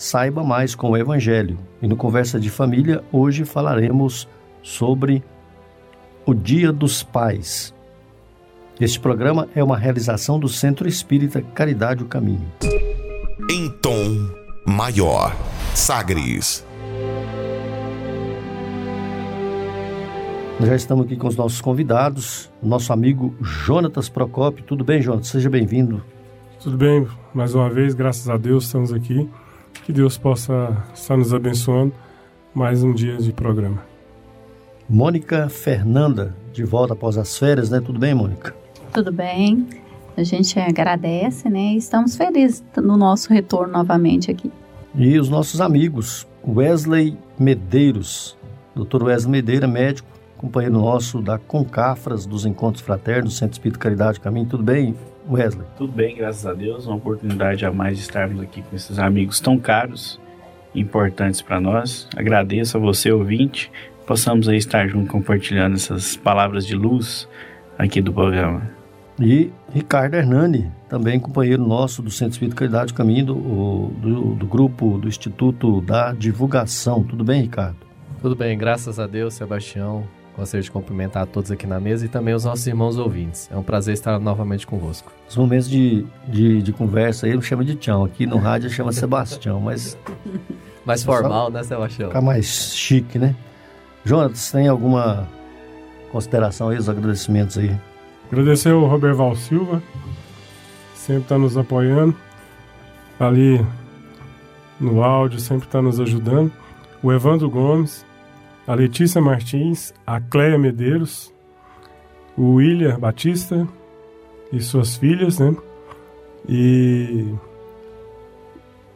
[0.00, 1.58] saiba mais com o Evangelho.
[1.82, 4.26] E no Conversa de Família, hoje falaremos
[4.62, 5.22] sobre
[6.24, 7.74] o Dia dos Pais.
[8.80, 12.50] Este programa é uma realização do Centro Espírita Caridade o Caminho.
[13.50, 14.30] Em tom
[14.66, 15.36] maior,
[15.74, 16.64] Sagres.
[20.60, 24.64] Já estamos aqui com os nossos convidados, nosso amigo Jonatas Procopio.
[24.64, 25.28] Tudo bem, Jonatas?
[25.28, 26.02] Seja bem-vindo.
[26.58, 29.28] Tudo bem, mais uma vez, graças a Deus estamos aqui.
[29.84, 31.92] Que Deus possa estar nos abençoando
[32.54, 33.82] mais um dia de programa.
[34.88, 37.80] Mônica Fernanda, de volta após as férias, né?
[37.80, 38.54] Tudo bem, Mônica?
[38.92, 39.66] Tudo bem.
[40.16, 41.72] A gente agradece, né?
[41.72, 44.52] E estamos felizes no nosso retorno novamente aqui.
[44.94, 48.36] E os nossos amigos, Wesley Medeiros,
[48.74, 49.04] Dr.
[49.04, 54.46] Wesley Medeira, médico, companheiro nosso da Concafras, dos Encontros Fraternos, Centro Espírito Caridade Caminho.
[54.46, 54.94] Tudo bem,
[55.28, 55.66] Wesley?
[55.76, 56.86] Tudo bem, graças a Deus.
[56.86, 60.20] Uma oportunidade a mais de estarmos aqui com esses amigos tão caros
[60.74, 62.08] e importantes para nós.
[62.16, 63.70] Agradeço a você, ouvinte,
[64.06, 67.28] possamos aí estar junto compartilhando essas palavras de luz
[67.78, 68.62] aqui do programa.
[69.20, 73.34] E Ricardo Hernani, também companheiro nosso do Centro Espírito Caridade Caminho, do,
[74.00, 77.04] do, do, grupo do Instituto da Divulgação.
[77.04, 77.76] Tudo bem, Ricardo?
[78.22, 80.06] Tudo bem, graças a Deus, Sebastião.
[80.36, 83.48] Gostaria de cumprimentar a todos aqui na mesa e também os nossos irmãos ouvintes.
[83.52, 85.12] É um prazer estar novamente convosco.
[85.28, 88.04] Os momentos de, de, de conversa aí não chama de tchau.
[88.04, 89.98] Aqui no rádio chama Sebastião, mas.
[90.84, 92.08] Mais formal, né, Sebastião?
[92.08, 93.36] Ficar mais chique, né?
[94.02, 95.28] Jonas, tem alguma
[96.10, 97.76] consideração aí, os agradecimentos aí?
[98.32, 99.82] Agradecer o Roberval Silva,
[100.94, 102.16] sempre está nos apoiando,
[103.18, 103.64] ali
[104.80, 106.50] no áudio, sempre está nos ajudando.
[107.02, 108.04] O Evandro Gomes,
[108.70, 111.34] a Letícia Martins, a Cleia Medeiros,
[112.38, 113.66] o William Batista
[114.52, 115.56] e suas filhas, né?
[116.48, 117.34] E.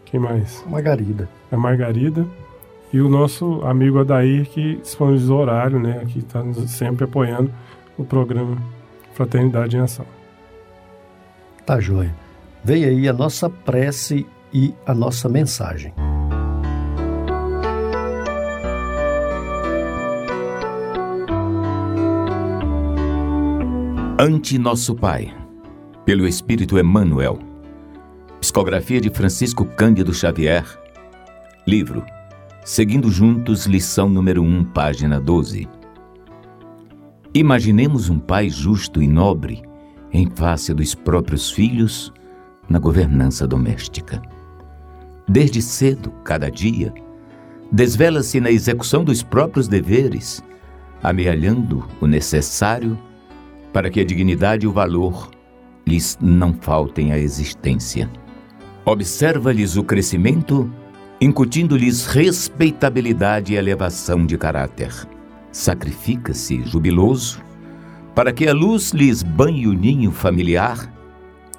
[0.04, 0.64] Quem mais?
[0.68, 1.28] Margarida.
[1.50, 2.24] A Margarida.
[2.92, 6.04] E o nosso amigo Adair, que disponibilizou horário, né?
[6.06, 7.52] Que está sempre apoiando
[7.98, 8.56] o programa
[9.12, 10.06] Fraternidade em Ação.
[11.66, 12.14] Tá joia.
[12.62, 15.92] Vem aí a nossa prece e a nossa mensagem.
[24.16, 25.34] Ante Nosso Pai,
[26.04, 27.36] pelo Espírito Emmanuel.
[28.40, 30.64] Psicografia de Francisco Cândido Xavier.
[31.66, 32.04] Livro
[32.64, 35.68] Seguindo Juntos, lição número 1, página 12.
[37.34, 39.64] Imaginemos um pai justo e nobre
[40.12, 42.12] em face dos próprios filhos
[42.68, 44.22] na governança doméstica.
[45.26, 46.94] Desde cedo, cada dia,
[47.72, 50.40] desvela-se na execução dos próprios deveres,
[51.02, 52.96] amealhando o necessário
[53.74, 55.32] para que a dignidade e o valor
[55.84, 58.08] lhes não faltem à existência.
[58.84, 60.72] Observa-lhes o crescimento,
[61.20, 64.92] incutindo-lhes respeitabilidade e elevação de caráter.
[65.50, 67.42] Sacrifica-se jubiloso
[68.14, 70.92] para que a luz lhes banhe o ninho familiar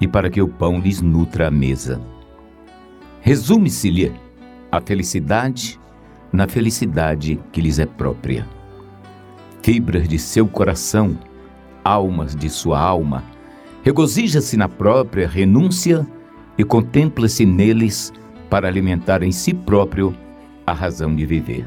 [0.00, 2.00] e para que o pão lhes nutra a mesa.
[3.20, 4.10] Resume-se-lhe
[4.72, 5.78] a felicidade
[6.32, 8.48] na felicidade que lhes é própria.
[9.62, 11.18] Fibras de seu coração
[11.86, 13.22] almas de sua alma,
[13.82, 16.04] regozija-se na própria renúncia
[16.58, 18.12] e contempla-se neles
[18.50, 20.14] para alimentar em si próprio
[20.66, 21.66] a razão de viver.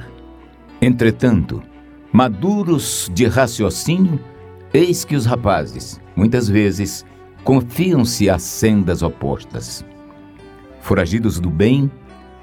[0.81, 1.63] Entretanto,
[2.12, 4.19] maduros de raciocínio,
[4.74, 7.06] eis que os rapazes, muitas vezes,
[7.44, 9.86] confiam-se a sendas opostas.
[10.81, 11.89] Foragidos do bem,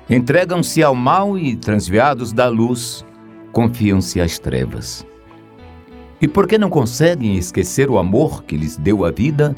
[0.08, 3.04] entregam-se ao mal e, transviados da luz,
[3.52, 5.06] confiam-se às trevas.
[6.20, 9.54] E porque não conseguem esquecer o amor que lhes deu a vida,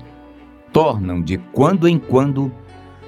[0.73, 2.53] tornam de quando em quando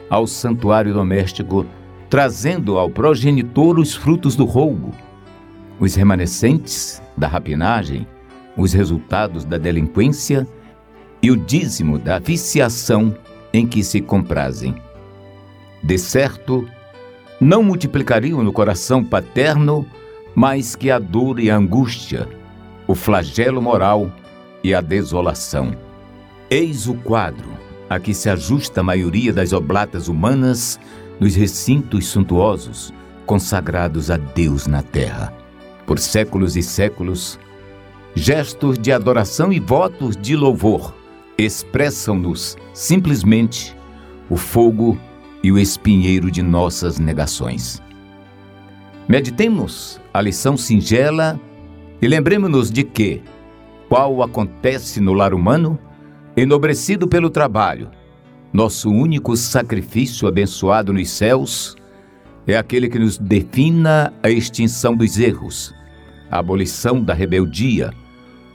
[0.08, 1.66] ao santuário doméstico,
[2.08, 4.92] trazendo ao progenitor os frutos do roubo,
[5.78, 8.06] os remanescentes da rapinagem,
[8.56, 10.46] os resultados da delinquência
[11.22, 13.16] e o dízimo da viciação
[13.52, 14.74] em que se comprazem.
[15.82, 16.68] De certo,
[17.40, 19.86] não multiplicariam no coração paterno
[20.34, 22.28] mais que a dor e a angústia,
[22.90, 24.10] o flagelo moral
[24.64, 25.76] e a desolação.
[26.50, 27.48] Eis o quadro
[27.88, 30.80] a que se ajusta a maioria das oblatas humanas
[31.20, 32.92] nos recintos suntuosos
[33.26, 35.32] consagrados a Deus na terra.
[35.86, 37.38] Por séculos e séculos,
[38.12, 40.92] gestos de adoração e votos de louvor
[41.38, 43.72] expressam-nos simplesmente
[44.28, 44.98] o fogo
[45.44, 47.80] e o espinheiro de nossas negações.
[49.06, 51.40] Meditemos a lição singela
[52.00, 53.22] e lembremos-nos de que,
[53.88, 55.78] qual acontece no lar humano,
[56.36, 57.90] enobrecido pelo trabalho,
[58.52, 61.76] nosso único sacrifício abençoado nos céus
[62.46, 65.74] é aquele que nos defina a extinção dos erros,
[66.30, 67.92] a abolição da rebeldia,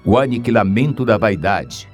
[0.03, 1.88] o aniquilamento da vaidade,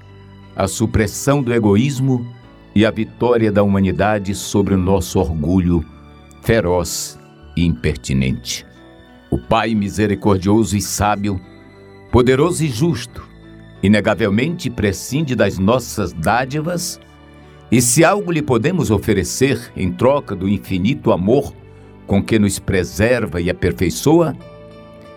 [0.55, 2.25] a supressão do egoísmo
[2.73, 5.85] e a vitória da humanidade sobre o nosso orgulho
[6.41, 7.19] feroz
[7.55, 8.70] e impertinente.
[9.31, 11.41] O Pai misericordioso e sábio,
[12.11, 13.27] poderoso e justo,
[13.81, 16.99] inegavelmente prescinde das nossas dádivas,
[17.71, 21.53] e se algo lhe podemos oferecer em troca do infinito amor
[22.05, 24.35] com que nos preserva e aperfeiçoa,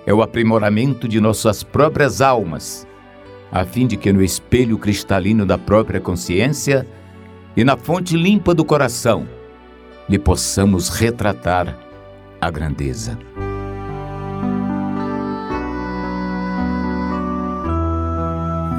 [0.06, 2.86] é o aprimoramento de nossas próprias almas
[3.54, 6.84] a fim de que no espelho cristalino da própria consciência
[7.56, 9.28] e na fonte limpa do coração
[10.08, 11.78] lhe possamos retratar
[12.40, 13.16] a grandeza.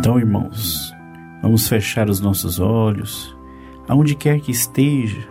[0.05, 0.93] Então, irmãos,
[1.41, 3.35] vamos fechar os nossos olhos,
[3.87, 5.27] aonde quer que esteja,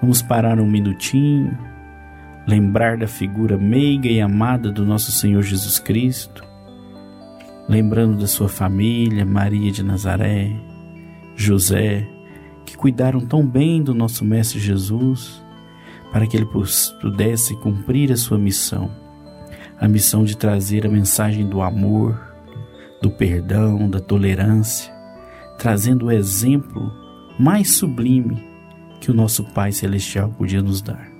[0.00, 1.58] vamos parar um minutinho,
[2.46, 6.44] lembrar da figura meiga e amada do nosso Senhor Jesus Cristo
[7.68, 10.52] lembrando da sua família, Maria de Nazaré,
[11.34, 12.08] José,
[12.64, 15.44] que cuidaram tão bem do nosso Mestre Jesus,
[16.12, 18.88] para que ele pudesse cumprir a sua missão,
[19.80, 22.31] a missão de trazer a mensagem do amor,
[23.02, 24.94] do perdão, da tolerância,
[25.58, 26.92] trazendo o exemplo
[27.38, 28.42] mais sublime
[29.00, 31.10] que o nosso Pai Celestial podia nos dar.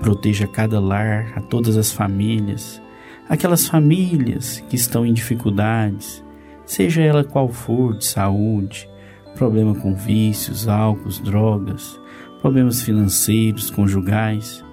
[0.00, 2.82] Proteja cada lar, a todas as famílias,
[3.28, 6.22] aquelas famílias que estão em dificuldades,
[6.66, 8.88] seja ela qual for, de saúde,
[9.36, 11.98] problema com vícios, álcool, drogas,
[12.40, 14.64] problemas financeiros, conjugais,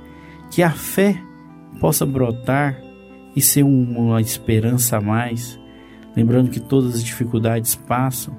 [0.49, 1.21] que a fé
[1.79, 2.81] possa brotar
[3.35, 5.59] e ser uma esperança a mais,
[6.15, 8.35] lembrando que todas as dificuldades passam,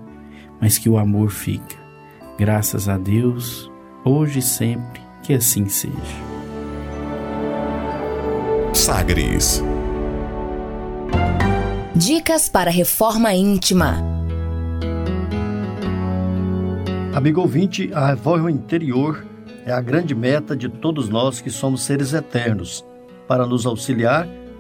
[0.61, 1.77] mas que o amor fica.
[2.39, 3.71] Graças a Deus,
[4.05, 5.95] hoje e sempre, que assim seja.
[8.73, 9.63] Sagres
[11.95, 14.03] Dicas para reforma íntima.
[17.15, 19.25] Amigo ouvinte, a reforma interior
[19.65, 22.85] é a grande meta de todos nós que somos seres eternos.
[23.29, 24.27] Para nos auxiliar,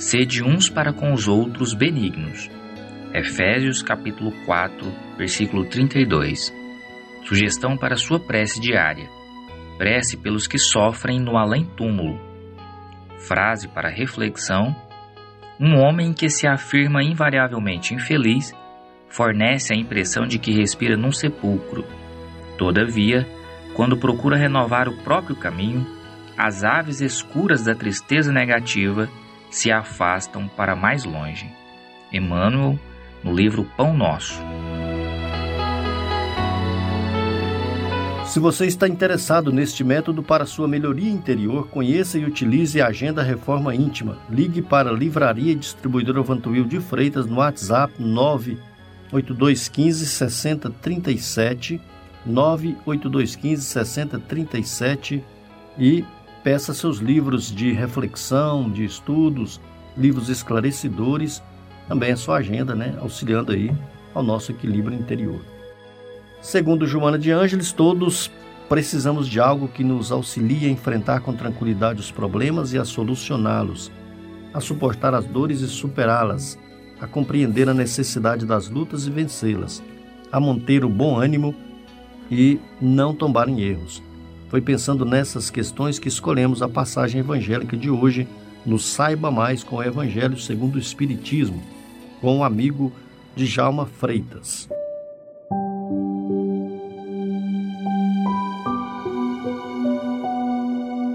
[0.00, 2.50] sede uns para com os outros benignos.
[3.12, 6.54] Efésios capítulo 4, versículo 32.
[7.26, 9.06] Sugestão para sua prece diária.
[9.76, 12.18] Prece pelos que sofrem no além-túmulo.
[13.18, 14.74] Frase para reflexão
[15.60, 18.54] um homem que se afirma invariavelmente infeliz
[19.10, 21.84] fornece a impressão de que respira num sepulcro.
[22.56, 23.28] Todavia,
[23.74, 25.86] quando procura renovar o próprio caminho,
[26.38, 29.10] as aves escuras da tristeza negativa
[29.50, 31.50] se afastam para mais longe.
[32.12, 32.78] Emmanuel,
[33.22, 34.40] no livro Pão Nosso.
[38.30, 43.24] Se você está interessado neste método para sua melhoria interior, conheça e utilize a Agenda
[43.24, 44.18] Reforma Íntima.
[44.30, 51.80] Ligue para a Livraria Distribuidora Vantuil de Freitas no WhatsApp 98215 6037
[52.24, 55.24] 98215 6037
[55.76, 56.04] e
[56.42, 59.60] peça seus livros de reflexão, de estudos,
[59.96, 61.42] livros esclarecedores,
[61.88, 63.70] também a sua agenda, né, auxiliando aí
[64.14, 65.40] ao nosso equilíbrio interior.
[66.40, 68.30] Segundo Joana de Ângeles, todos
[68.68, 73.90] precisamos de algo que nos auxilie a enfrentar com tranquilidade os problemas e a solucioná-los.
[74.52, 76.58] a suportar as dores e superá-las,
[77.00, 79.82] a compreender a necessidade das lutas e vencê-las,
[80.30, 81.54] a manter o bom ânimo
[82.30, 84.02] e não tombar em erros.
[84.50, 88.26] Foi pensando nessas questões que escolhemos a passagem evangélica de hoje
[88.66, 91.62] no Saiba Mais com o Evangelho segundo o Espiritismo,
[92.20, 92.92] com o amigo
[93.36, 94.68] Djalma Freitas.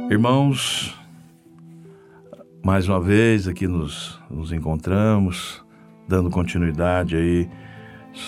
[0.09, 0.97] Irmãos,
[2.63, 5.61] mais uma vez aqui nos, nos encontramos,
[6.07, 7.49] dando continuidade aí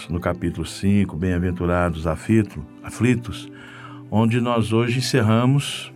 [0.10, 3.50] no capítulo 5, Bem-aventurados aflitos,
[4.10, 5.92] onde nós hoje encerramos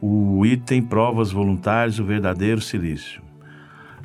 [0.00, 3.22] o item Provas Voluntárias, o verdadeiro silício.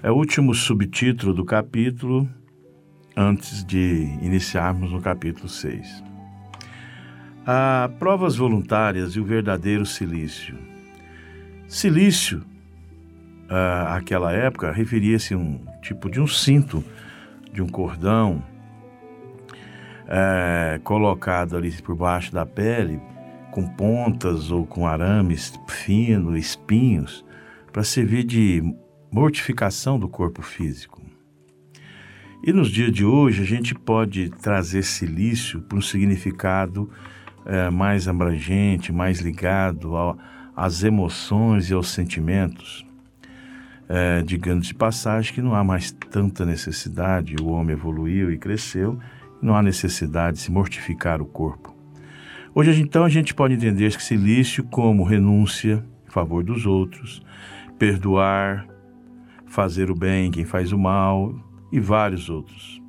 [0.03, 2.27] É o último subtítulo do capítulo,
[3.15, 6.03] antes de iniciarmos no capítulo 6.
[7.45, 10.55] A provas voluntárias e o verdadeiro silício.
[11.67, 12.43] Silício,
[13.87, 16.83] àquela época, referia-se a um tipo de um cinto,
[17.51, 18.43] de um cordão,
[20.13, 22.99] é, colocado ali por baixo da pele,
[23.49, 27.25] com pontas ou com arames fino, espinhos,
[27.71, 28.61] para servir de
[29.09, 31.01] mortificação do corpo físico.
[32.43, 36.89] E nos dias de hoje a gente pode trazer silício para um significado
[37.45, 40.17] é, mais abrangente, mais ligado ao,
[40.55, 42.85] às emoções e aos sentimentos.
[43.87, 48.99] É, digamos de passagem que não há mais tanta necessidade, o homem evoluiu e cresceu,
[49.41, 51.75] não há necessidade de se mortificar o corpo.
[52.53, 57.21] Hoje, então, a gente pode entender esse silício como renúncia em favor dos outros,
[57.79, 58.67] perdoar,
[59.47, 61.33] fazer o bem quem faz o mal
[61.71, 62.81] e vários outros.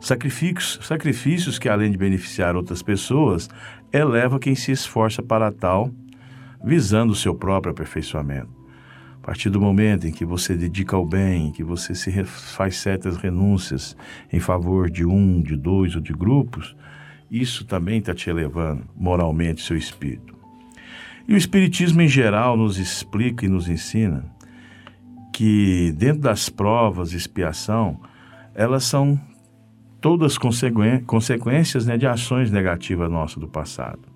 [0.00, 3.48] Sacrifícios, sacrifícios que, além de beneficiar outras pessoas,
[3.92, 5.90] eleva quem se esforça para tal,
[6.64, 8.57] visando o seu próprio aperfeiçoamento.
[9.28, 13.18] A partir do momento em que você dedica ao bem, que você se faz certas
[13.18, 13.94] renúncias
[14.32, 16.74] em favor de um, de dois ou de grupos,
[17.30, 20.34] isso também está te elevando moralmente seu espírito.
[21.28, 24.24] E o Espiritismo em geral nos explica e nos ensina
[25.30, 28.00] que dentro das provas de expiação,
[28.54, 29.20] elas são
[30.00, 34.07] todas consequências né, de ações negativas nossas do passado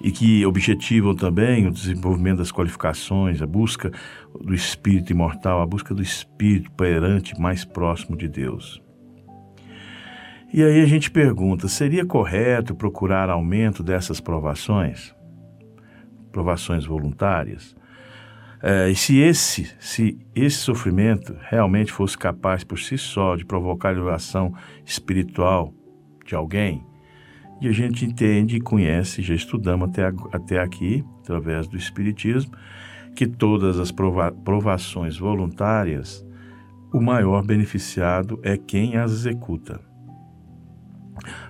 [0.00, 3.90] e que objetivam também o desenvolvimento das qualificações, a busca
[4.40, 8.80] do espírito imortal, a busca do espírito perante mais próximo de Deus.
[10.52, 15.14] E aí a gente pergunta: seria correto procurar aumento dessas provações?
[16.30, 17.74] Provações voluntárias?
[18.62, 23.92] É, e se esse, se esse sofrimento realmente fosse capaz por si só de provocar
[23.92, 24.54] elevação
[24.84, 25.74] espiritual
[26.24, 26.84] de alguém,
[27.60, 32.52] e a gente entende e conhece, já estudamos até, até aqui, através do Espiritismo,
[33.14, 36.24] que todas as prova, provações voluntárias,
[36.92, 39.80] o maior beneficiado é quem as executa.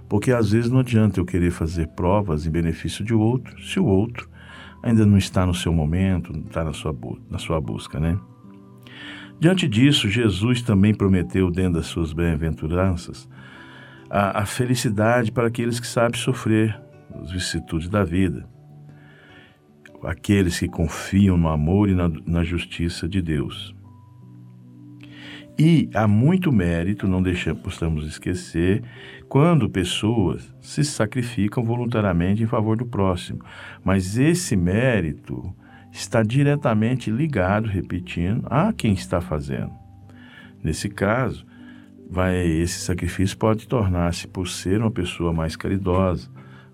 [0.08, 3.84] Porque às vezes não adianta eu querer fazer provas em benefício de outro, se o
[3.84, 4.28] outro
[4.82, 6.96] ainda não está no seu momento, não está na sua,
[7.28, 8.16] na sua busca, né?
[9.38, 13.28] Diante disso, Jesus também prometeu, dentro das suas bem-aventuranças,
[14.10, 16.80] a, a felicidade para aqueles que sabem sofrer
[17.20, 18.48] as vicissitudes da vida,
[20.02, 23.75] aqueles que confiam no amor e na, na justiça de Deus.
[25.58, 28.82] E há muito mérito, não deixamos, esquecer,
[29.26, 33.40] quando pessoas se sacrificam voluntariamente em favor do próximo.
[33.82, 35.54] Mas esse mérito
[35.90, 39.72] está diretamente ligado, repetindo, a quem está fazendo.
[40.62, 41.46] Nesse caso,
[42.08, 46.30] vai esse sacrifício pode tornar-se por ser uma pessoa mais caridosa,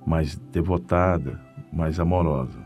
[0.06, 1.40] mais devotada,
[1.72, 2.58] mais amorosa.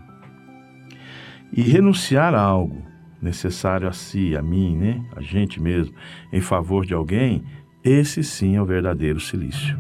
[1.52, 2.82] E renunciar a algo
[3.20, 5.94] necessário a si, a mim, né, a gente mesmo,
[6.32, 7.44] em favor de alguém,
[7.82, 9.78] esse sim é o verdadeiro silício.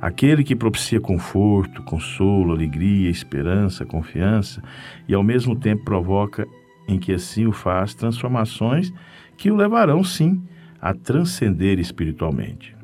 [0.00, 4.62] Aquele que propicia conforto, consolo, alegria, esperança, confiança
[5.06, 6.46] e ao mesmo tempo provoca
[6.88, 8.92] em que assim o faz transformações
[9.36, 10.42] que o levarão sim
[10.80, 12.76] a transcender espiritualmente.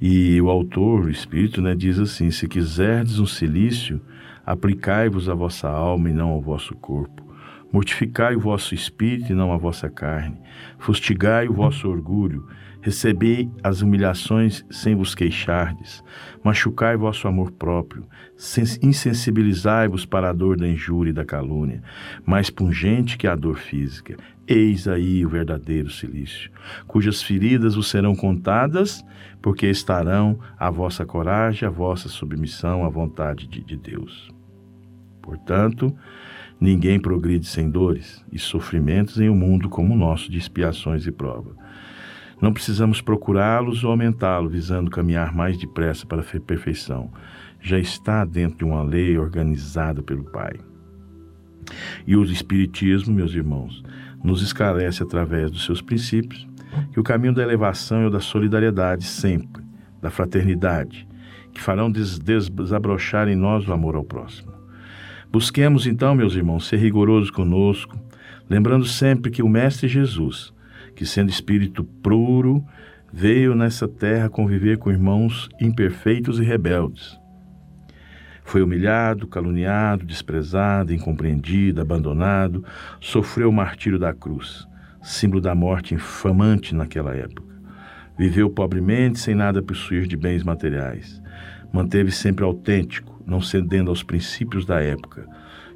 [0.00, 4.00] E o autor, o Espírito, né, diz assim: Se quiserdes um silício,
[4.44, 7.24] aplicai-vos à vossa alma e não ao vosso corpo.
[7.74, 10.38] Mortificai o vosso espírito e não a vossa carne.
[10.78, 12.46] Fustigai o vosso orgulho.
[12.80, 16.04] Recebei as humilhações sem vos queixardes.
[16.44, 18.06] Machucai vosso amor próprio.
[18.80, 21.82] Insensibilizai-vos para a dor da injúria e da calúnia,
[22.24, 24.16] mais pungente que a dor física.
[24.46, 26.50] Eis aí o verdadeiro silício,
[26.86, 29.04] cujas feridas vos serão contadas,
[29.40, 34.30] porque estarão a vossa coragem, a vossa submissão à vontade de, de Deus.
[35.22, 35.96] Portanto,
[36.60, 41.12] Ninguém progride sem dores e sofrimentos em um mundo como o nosso de expiações e
[41.12, 41.54] prova.
[42.40, 47.12] Não precisamos procurá-los ou aumentá-los, visando caminhar mais depressa para a perfeição.
[47.60, 50.54] Já está dentro de uma lei organizada pelo Pai.
[52.06, 53.82] E o Espiritismo, meus irmãos,
[54.24, 56.48] nos esclarece através dos seus princípios
[56.92, 59.62] que o caminho da elevação é o da solidariedade sempre,
[60.00, 61.06] da fraternidade,
[61.52, 64.52] que farão des desabrochar em nós o amor ao próximo.
[65.30, 67.96] Busquemos então, meus irmãos, ser rigorosos conosco,
[68.48, 70.52] lembrando sempre que o Mestre Jesus,
[70.96, 72.64] que sendo espírito puro,
[73.12, 77.23] veio nessa terra conviver com irmãos imperfeitos e rebeldes.
[78.44, 82.64] Foi humilhado, caluniado, desprezado, incompreendido, abandonado,
[83.00, 84.68] sofreu o martírio da cruz,
[85.02, 87.54] símbolo da morte infamante naquela época.
[88.16, 91.20] Viveu pobremente, sem nada possuir de bens materiais.
[91.72, 95.26] Manteve sempre autêntico, não cedendo aos princípios da época.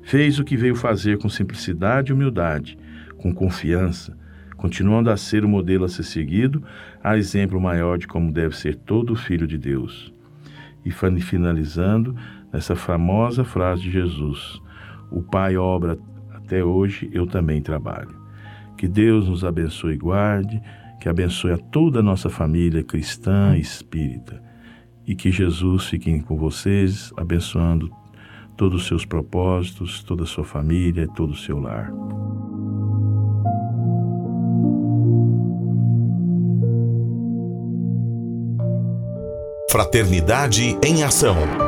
[0.03, 2.79] Fez o que veio fazer com simplicidade e humildade,
[3.17, 4.17] com confiança,
[4.57, 6.63] continuando a ser o modelo a ser seguido,
[7.03, 10.13] a exemplo maior de como deve ser todo filho de Deus.
[10.85, 12.15] E finalizando
[12.53, 14.61] nessa famosa frase de Jesus:
[15.11, 15.99] O Pai obra
[16.35, 18.17] até hoje, eu também trabalho.
[18.77, 20.61] Que Deus nos abençoe e guarde,
[21.01, 24.43] que abençoe a toda a nossa família cristã e espírita.
[25.07, 27.91] E que Jesus fique com vocês, abençoando
[28.57, 31.93] todos os seus propósitos, toda a sua família todo o seu lar.
[39.71, 41.68] Fraternidade em Ação.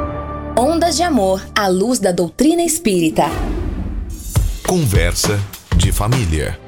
[0.81, 3.25] Ondas de Amor à luz da doutrina espírita.
[4.67, 5.39] Conversa
[5.77, 6.59] de família.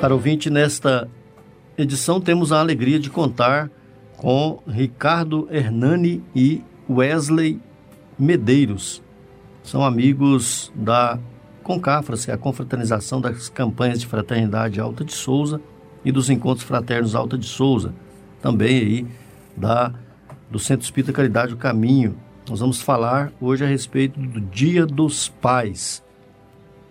[0.00, 1.06] Caro ouvinte, nesta
[1.76, 3.70] edição temos a alegria de contar
[4.16, 7.60] com Ricardo Hernani e Wesley
[8.18, 9.02] Medeiros.
[9.62, 11.18] São amigos da
[11.62, 15.60] Concafras, que é a confraternização das campanhas de fraternidade Alta de Souza
[16.02, 17.92] e dos encontros fraternos Alta de Souza,
[18.44, 19.06] também aí
[19.56, 19.90] da
[20.50, 22.14] do Centro Espírita Caridade o Caminho.
[22.46, 26.04] Nós vamos falar hoje a respeito do Dia dos Pais.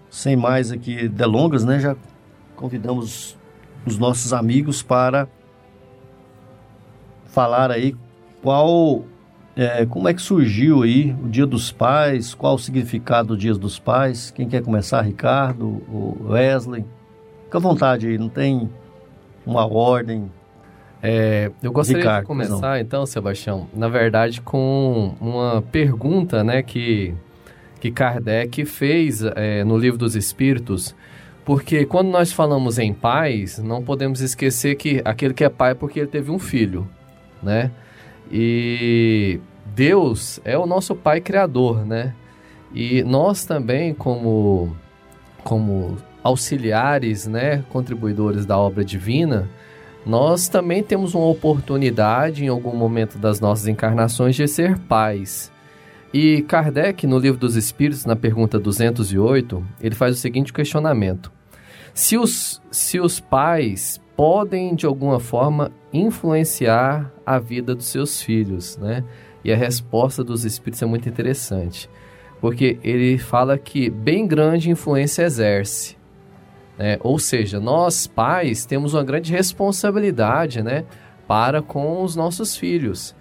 [0.09, 1.79] Sem mais aqui delongas, né?
[1.79, 1.95] Já
[2.55, 3.37] convidamos
[3.85, 5.27] os nossos amigos para
[7.27, 7.95] falar aí
[8.41, 9.05] qual
[9.55, 13.53] é, como é que surgiu aí o Dia dos Pais, qual o significado do Dia
[13.53, 14.31] dos Pais.
[14.31, 16.83] Quem quer começar, Ricardo ou Wesley?
[17.43, 18.67] Fica à vontade aí, não tem
[19.45, 20.31] uma ordem.
[21.05, 27.13] É, eu gostaria Ricardo, de começar então, Sebastião, na verdade, com uma pergunta né, que,
[27.81, 30.95] que Kardec fez é, no Livro dos Espíritos
[31.45, 35.73] porque quando nós falamos em pais, não podemos esquecer que aquele que é pai é
[35.75, 36.87] porque ele teve um filho,
[37.41, 37.69] né?
[38.31, 39.39] E
[39.75, 42.13] Deus é o nosso pai criador, né?
[42.73, 44.75] E nós também como
[45.43, 49.49] como auxiliares, né, contribuidores da obra divina,
[50.05, 55.51] nós também temos uma oportunidade em algum momento das nossas encarnações de ser pais.
[56.13, 61.31] E Kardec, no Livro dos Espíritos, na pergunta 208, ele faz o seguinte questionamento:
[61.93, 68.77] Se os, se os pais podem, de alguma forma, influenciar a vida dos seus filhos,
[68.77, 69.03] né?
[69.43, 71.89] E a resposta dos Espíritos é muito interessante,
[72.39, 75.97] porque ele fala que bem grande influência exerce.
[76.77, 76.97] Né?
[77.01, 80.85] Ou seja, nós pais temos uma grande responsabilidade né,
[81.27, 83.15] para com os nossos filhos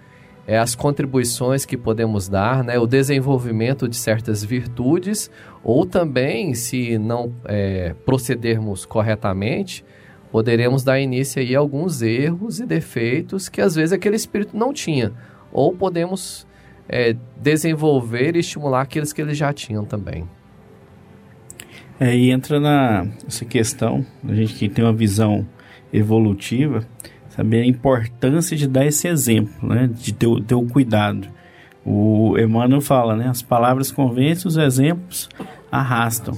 [0.45, 5.31] é, as contribuições que podemos dar, né, o desenvolvimento de certas virtudes,
[5.63, 9.85] ou também, se não é, procedermos corretamente,
[10.31, 14.73] poderemos dar início aí a alguns erros e defeitos que às vezes aquele espírito não
[14.73, 15.13] tinha,
[15.51, 16.45] ou podemos
[16.89, 20.27] é, desenvolver e estimular aqueles que eles já tinham também.
[21.99, 25.47] É, e entra na essa questão, a gente que tem uma visão
[25.91, 26.85] evolutiva,
[27.29, 29.89] saber a importância de dar esse exemplo, né?
[29.91, 31.27] De ter, ter o cuidado.
[31.85, 33.27] O Emmanuel fala, né?
[33.27, 35.29] As palavras convencem, os exemplos
[35.71, 36.35] arrastam.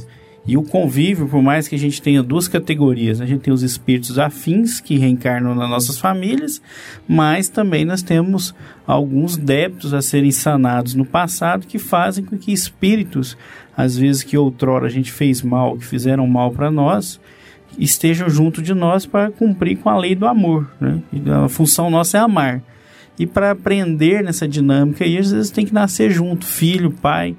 [0.48, 3.26] E o convívio, por mais que a gente tenha duas categorias, né?
[3.26, 6.62] a gente tem os espíritos afins que reencarnam nas nossas famílias,
[7.08, 8.54] mas também nós temos
[8.86, 13.36] alguns débitos a serem sanados no passado que fazem com que espíritos,
[13.76, 17.20] às vezes que outrora a gente fez mal, que fizeram mal para nós,
[17.78, 20.70] estejam junto de nós para cumprir com a lei do amor.
[20.80, 21.02] Né?
[21.44, 22.62] A função nossa é amar.
[23.18, 27.36] E para aprender nessa dinâmica aí, às vezes tem que nascer junto, filho, pai.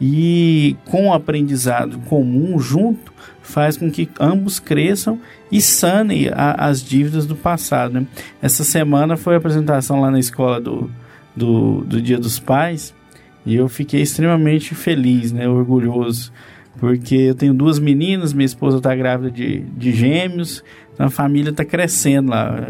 [0.00, 7.26] E com o aprendizado comum junto, faz com que ambos cresçam e sanem as dívidas
[7.26, 7.94] do passado.
[7.94, 8.06] Né?
[8.40, 10.90] Essa semana foi a apresentação lá na escola do,
[11.36, 12.94] do, do Dia dos Pais
[13.44, 16.32] e eu fiquei extremamente feliz, né, orgulhoso,
[16.78, 21.50] porque eu tenho duas meninas, minha esposa está grávida de, de gêmeos, então a família
[21.50, 22.66] está crescendo lá.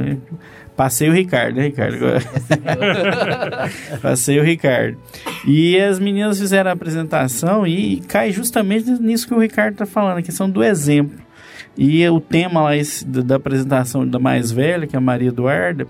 [0.77, 1.99] Passei o Ricardo, né, Ricardo?
[4.01, 4.97] Passei o Ricardo.
[5.47, 10.19] E as meninas fizeram a apresentação e cai justamente nisso que o Ricardo está falando,
[10.19, 11.19] a questão do exemplo.
[11.77, 15.87] E o tema lá esse, da apresentação da mais velha, que é a Maria Eduarda,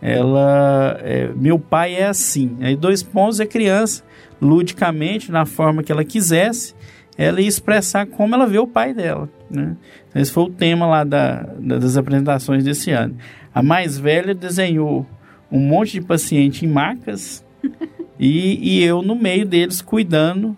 [0.00, 2.56] ela é, meu pai é assim.
[2.60, 4.02] Aí dois pontos é criança,
[4.44, 6.74] ludicamente, na forma que ela quisesse,
[7.16, 9.28] ela ia expressar como ela vê o pai dela.
[9.50, 9.76] Né?
[10.14, 13.16] Esse foi o tema lá da, das apresentações desse ano.
[13.54, 15.06] A mais velha desenhou
[15.50, 17.44] um monte de paciente em macas
[18.18, 20.56] e, e eu no meio deles cuidando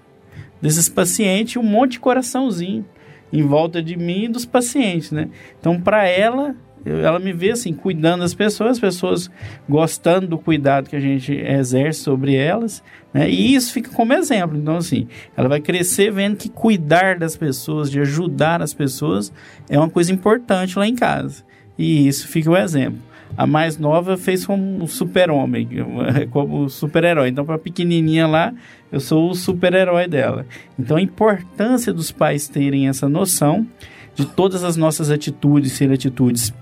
[0.60, 2.84] desses pacientes, um monte de coraçãozinho
[3.32, 5.28] em volta de mim e dos pacientes, né?
[5.60, 6.56] Então, para ela,
[6.88, 9.30] ela me vê assim, cuidando das pessoas, as pessoas
[9.68, 13.28] gostando do cuidado que a gente exerce sobre elas, né?
[13.28, 14.56] E isso fica como exemplo.
[14.56, 19.32] Então, assim, ela vai crescer vendo que cuidar das pessoas, de ajudar as pessoas,
[19.68, 21.42] é uma coisa importante lá em casa.
[21.78, 23.00] E isso fica o exemplo.
[23.36, 25.68] A mais nova fez como super-homem,
[26.30, 27.28] como super-herói.
[27.28, 28.54] Então, para a pequenininha lá,
[28.92, 30.46] eu sou o super-herói dela.
[30.78, 33.66] Então, a importância dos pais terem essa noção
[34.14, 36.52] de todas as nossas atitudes serem atitudes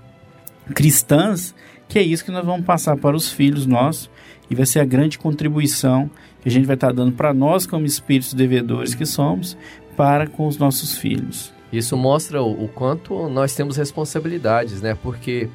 [0.73, 1.53] cristãs,
[1.87, 4.09] que é isso que nós vamos passar para os filhos nossos
[4.49, 6.09] e vai ser a grande contribuição
[6.41, 9.57] que a gente vai estar dando para nós como espíritos devedores que somos
[9.95, 11.53] para com os nossos filhos.
[11.71, 14.95] Isso mostra o, o quanto nós temos responsabilidades, né?
[15.01, 15.49] Porque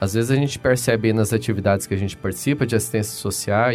[0.00, 3.74] às vezes a gente percebe nas atividades que a gente participa de assistência social,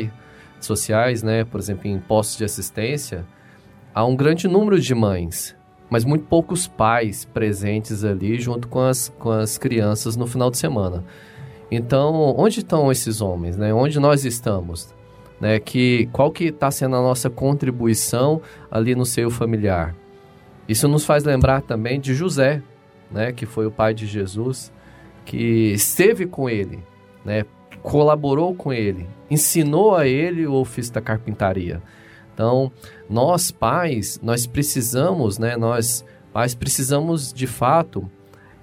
[0.59, 1.43] sociais, né?
[1.43, 3.25] Por exemplo, em postos de assistência,
[3.93, 5.55] há um grande número de mães
[5.95, 10.57] mas muito poucos pais presentes ali junto com as, com as crianças no final de
[10.57, 11.05] semana.
[11.71, 13.73] Então, onde estão esses homens, né?
[13.73, 14.93] Onde nós estamos?
[15.39, 15.57] Né?
[15.57, 19.95] Que, qual que está sendo a nossa contribuição ali no seio familiar?
[20.67, 22.61] Isso nos faz lembrar também de José,
[23.09, 23.31] né?
[23.31, 24.73] Que foi o pai de Jesus,
[25.23, 26.83] que esteve com ele,
[27.23, 27.45] né?
[27.81, 31.81] Colaborou com ele, ensinou a ele o ofício da carpintaria.
[32.35, 32.69] Então,
[33.09, 35.55] nós pais, nós precisamos, né?
[35.55, 38.11] Nós pais precisamos de fato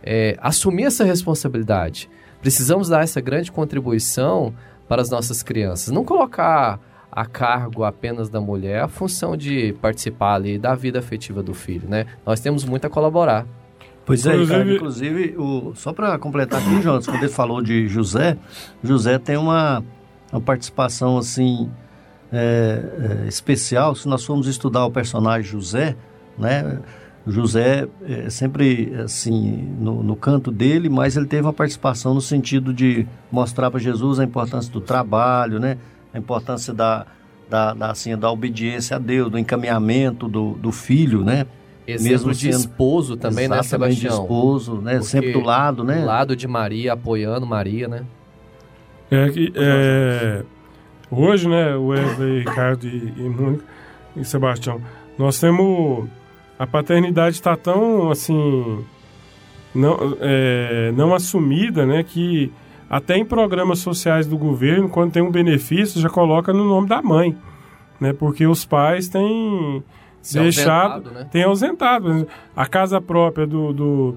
[0.02, 2.08] é, assumir essa responsabilidade.
[2.42, 4.54] Precisamos dar essa grande contribuição
[4.86, 5.92] para as nossas crianças.
[5.92, 6.78] Não colocar
[7.10, 11.88] a cargo apenas da mulher a função de participar ali da vida afetiva do filho,
[11.88, 12.06] né?
[12.26, 13.46] Nós temos muito a colaborar.
[14.04, 18.36] Pois é, inclusive, inclusive o, só para completar aqui, Jonas, quando ele falou de José,
[18.82, 19.82] José tem uma,
[20.30, 21.70] uma participação assim
[22.32, 25.94] é, é, especial, se nós formos estudar o personagem José,
[26.38, 26.80] né?
[27.26, 32.74] José é sempre assim no, no, canto dele, mas ele teve uma participação no sentido
[32.74, 35.78] de mostrar para Jesus a importância do trabalho, né?
[36.12, 37.06] A importância da,
[37.48, 41.46] da, da, assim, da obediência a Deus, do encaminhamento do, do filho, né?
[41.86, 44.10] Exemplo Mesmo de esposo também, né, Sebastião?
[44.10, 44.92] de esposo, né?
[44.92, 46.00] Porque sempre do lado, né?
[46.00, 48.04] Do lado de Maria, apoiando Maria, né?
[49.10, 50.44] É que é,
[51.14, 53.62] Hoje, né, o Wesley, Ricardo e, e Mônica
[54.16, 54.80] e Sebastião,
[55.18, 56.08] nós temos.
[56.58, 58.82] A paternidade está tão, assim.
[59.74, 62.50] Não, é, não assumida, né, que
[62.88, 67.02] até em programas sociais do governo, quando tem um benefício, já coloca no nome da
[67.02, 67.36] mãe,
[68.00, 69.82] né, porque os pais têm
[70.20, 71.28] Se deixado, ausentado, né?
[71.30, 72.28] têm ausentado.
[72.56, 74.16] A casa própria do, do,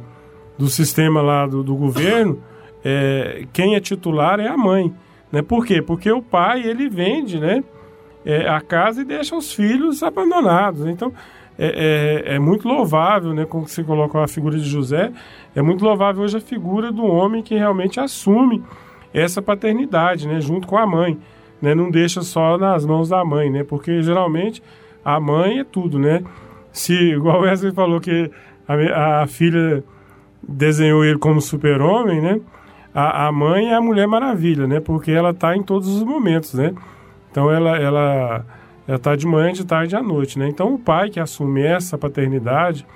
[0.57, 2.41] do sistema lá do, do governo,
[2.83, 4.93] é, quem é titular é a mãe.
[5.35, 5.41] Né?
[5.41, 5.81] Por quê?
[5.81, 7.61] Porque o pai ele vende né,
[8.25, 10.87] é, a casa e deixa os filhos abandonados.
[10.87, 11.11] Então
[11.59, 15.11] é, é, é, muito louvável, né, como você colocou a figura de José,
[15.53, 18.63] é muito louvável hoje a figura do homem que realmente assume
[19.13, 21.17] essa paternidade, né, junto com a mãe,
[21.61, 24.63] né, não deixa só nas mãos da mãe, né, porque geralmente
[25.03, 26.23] a mãe é tudo, né.
[26.71, 28.31] Se igual Wesley falou que
[28.65, 29.83] a, a filha
[30.47, 32.39] desenhou ele como super-homem, né?
[32.95, 34.79] A, a mãe é a Mulher Maravilha, né?
[34.79, 36.73] Porque ela está em todos os momentos, né?
[37.29, 38.45] Então ela ela
[38.87, 40.47] ela está de manhã, de tarde à noite, né?
[40.47, 42.87] Então o pai que assume essa paternidade,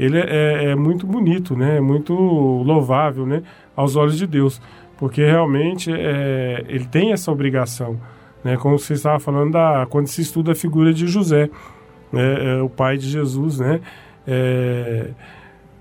[0.00, 1.76] ele é, é, é muito bonito, né?
[1.76, 3.42] É muito louvável, né?
[3.76, 4.62] Aos olhos de Deus,
[4.96, 8.00] porque realmente é, ele tem essa obrigação,
[8.42, 8.56] né?
[8.56, 11.50] Como você estava falando da quando se estuda a figura de José,
[12.10, 12.56] né?
[12.56, 13.82] É, o pai de Jesus, né?
[14.26, 15.10] É,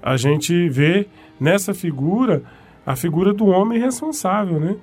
[0.02, 1.08] a gente vê
[1.40, 2.44] nessa figura
[2.86, 4.76] a figura do homem responsável, né?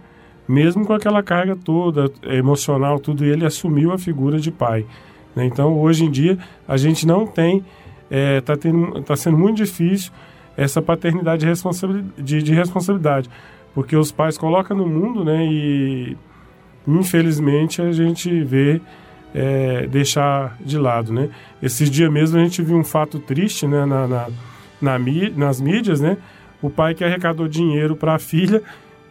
[0.48, 4.84] Mesmo com aquela carga toda emocional, tudo, ele assumiu a figura de pai.
[5.34, 5.44] Né?
[5.44, 7.64] Então, hoje em dia, a gente não tem,
[8.10, 10.10] está é, tá sendo muito difícil
[10.56, 13.30] essa paternidade de responsabilidade, de, de responsabilidade,
[13.72, 15.46] porque os pais colocam no mundo, né?
[15.46, 16.16] E,
[16.86, 18.80] infelizmente a gente vê
[19.34, 21.28] é, deixar de lado, né?
[21.62, 24.28] Esses dias mesmo a gente viu um fato triste, né, na, na,
[24.80, 24.98] na
[25.36, 26.16] nas mídias, né?
[26.62, 28.62] O pai que arrecadou dinheiro para a filha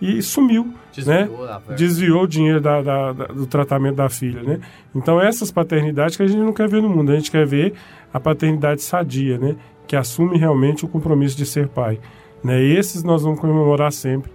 [0.02, 1.62] e sumiu, Desviou né?
[1.76, 4.60] Desviou o dinheiro da, da, da, do tratamento da filha, né?
[4.96, 7.74] Então essas paternidades que a gente não quer ver no mundo, a gente quer ver
[8.14, 9.56] a paternidade sadia, né?
[9.88, 12.00] Que assume realmente o compromisso de ser pai,
[12.44, 12.62] né?
[12.62, 14.32] E esses nós vamos comemorar sempre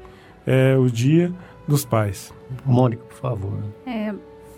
[0.47, 1.33] é, o dia
[1.67, 2.35] dos pais.
[2.65, 3.53] Mônica, por favor.
[3.87, 4.13] É,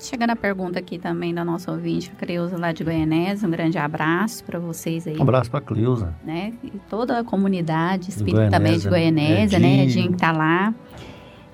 [0.07, 3.77] chegando a pergunta aqui também da nossa ouvinte, a Creuza lá de Goianésia, um grande
[3.79, 5.19] abraço para vocês aí.
[5.19, 6.15] Um abraço para a Cleusa.
[6.25, 6.55] Né?
[6.63, 9.85] E toda a comunidade espírita também de Goianésia, né?
[9.85, 10.75] Edinho que tá lá.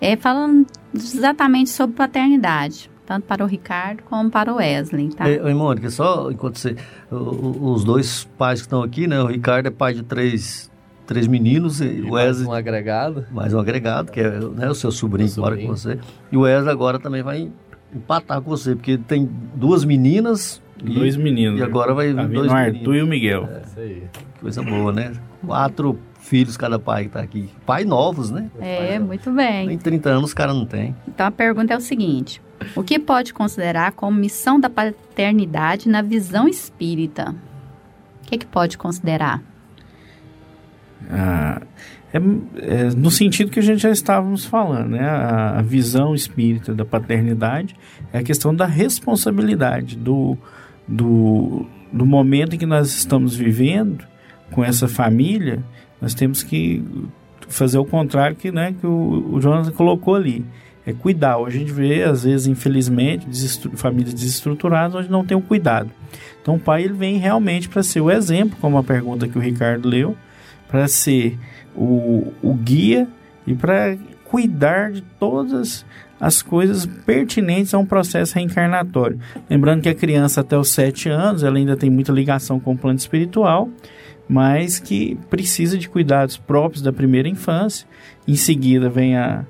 [0.00, 5.24] É, falando exatamente sobre paternidade tanto para o Ricardo como para o Wesley, tá?
[5.24, 6.76] Oi, Mônica, só enquanto você...
[7.10, 9.20] Os dois pais que estão aqui, né?
[9.20, 10.70] O Ricardo é pai de três,
[11.06, 12.46] três meninos e, e o Wesley...
[12.46, 13.26] mais um agregado.
[13.30, 15.98] Mais um agregado, que é né, o seu sobrinho que mora com você.
[16.30, 17.50] E o Wesley agora também vai
[17.94, 20.62] empatar com você, porque tem duas meninas...
[20.82, 21.60] Dois e, meninos.
[21.60, 23.48] E agora vai tá dois o Arthur e o Miguel.
[23.48, 24.02] É, isso aí.
[24.40, 25.12] Coisa boa, né?
[25.46, 27.50] Quatro filhos cada pai que está aqui.
[27.66, 28.50] Pai novos, né?
[28.58, 29.70] É, muito bem.
[29.70, 30.96] Em 30 anos os caras não tem.
[31.06, 32.40] Então a pergunta é o seguinte:
[32.74, 37.34] o que pode considerar como missão da paternidade na visão espírita?
[38.22, 39.42] O que, é que pode considerar?
[41.10, 41.60] Ah,
[42.12, 45.04] é, é, no sentido que a gente já estávamos falando, né?
[45.04, 47.74] A, a, visão espírita da paternidade
[48.12, 50.36] é a questão da responsabilidade, do,
[50.86, 54.04] do, do momento em que nós estamos vivendo
[54.50, 55.64] com essa família
[56.02, 56.84] nós temos que
[57.48, 60.44] fazer o contrário que, né, que o, o colocou ali.
[60.84, 61.38] É cuidar.
[61.38, 63.24] Hoje a gente vê, às vezes, infelizmente,
[63.76, 65.90] famílias desestruturadas onde não tem o cuidado.
[66.42, 69.40] Então o pai ele vem realmente para ser o exemplo, como a pergunta que o
[69.40, 70.16] Ricardo leu,
[70.66, 71.38] para ser
[71.74, 73.08] o, o guia
[73.46, 75.84] e para cuidar de todas
[76.20, 79.18] as coisas pertinentes a um processo reencarnatório.
[79.50, 82.78] Lembrando que a criança até os 7 anos, ela ainda tem muita ligação com o
[82.78, 83.68] plano espiritual,
[84.28, 87.86] mas que precisa de cuidados próprios da primeira infância.
[88.26, 89.44] Em seguida vem a,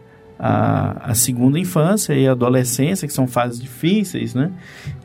[0.45, 4.51] a, a, segunda infância e a adolescência, que são fases difíceis, né?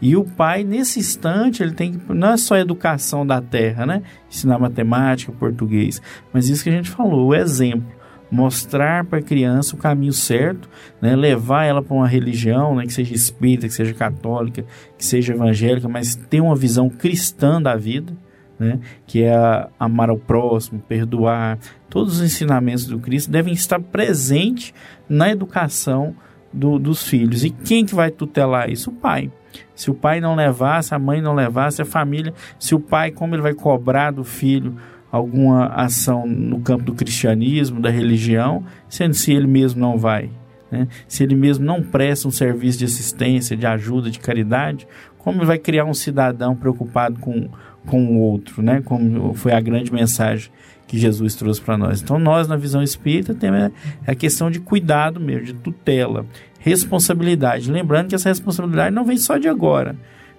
[0.01, 2.11] E o pai, nesse instante, ele tem que.
[2.11, 4.01] Não é só a educação da terra, né?
[4.27, 6.01] Ensinar matemática, português,
[6.33, 7.95] mas isso que a gente falou, o exemplo.
[8.29, 10.67] Mostrar para a criança o caminho certo,
[11.01, 11.15] né?
[11.15, 12.85] levar ela para uma religião, né?
[12.85, 14.65] que seja espírita, que seja católica,
[14.97, 18.11] que seja evangélica, mas ter uma visão cristã da vida,
[18.59, 18.79] né?
[19.05, 21.59] que é amar ao próximo, perdoar.
[21.89, 24.73] Todos os ensinamentos do Cristo devem estar presentes
[25.07, 26.15] na educação
[26.51, 27.43] do, dos filhos.
[27.43, 28.89] E quem que vai tutelar isso?
[28.89, 29.31] O pai.
[29.75, 32.79] Se o pai não levar, se a mãe não levar, se a família, se o
[32.79, 34.75] pai, como ele vai cobrar do filho
[35.11, 40.29] alguma ação no campo do cristianismo, da religião, sendo se ele mesmo não vai.
[40.69, 40.87] Né?
[41.07, 45.45] Se ele mesmo não presta um serviço de assistência, de ajuda, de caridade, como ele
[45.45, 47.49] vai criar um cidadão preocupado com
[47.87, 48.81] com o outro, né?
[48.85, 50.51] Como foi a grande mensagem
[50.85, 52.01] que Jesus trouxe para nós.
[52.01, 53.71] Então, nós, na visão espírita, temos
[54.05, 56.25] a questão de cuidado mesmo, de tutela,
[56.59, 57.71] responsabilidade.
[57.71, 59.95] Lembrando que essa responsabilidade não vem só de agora.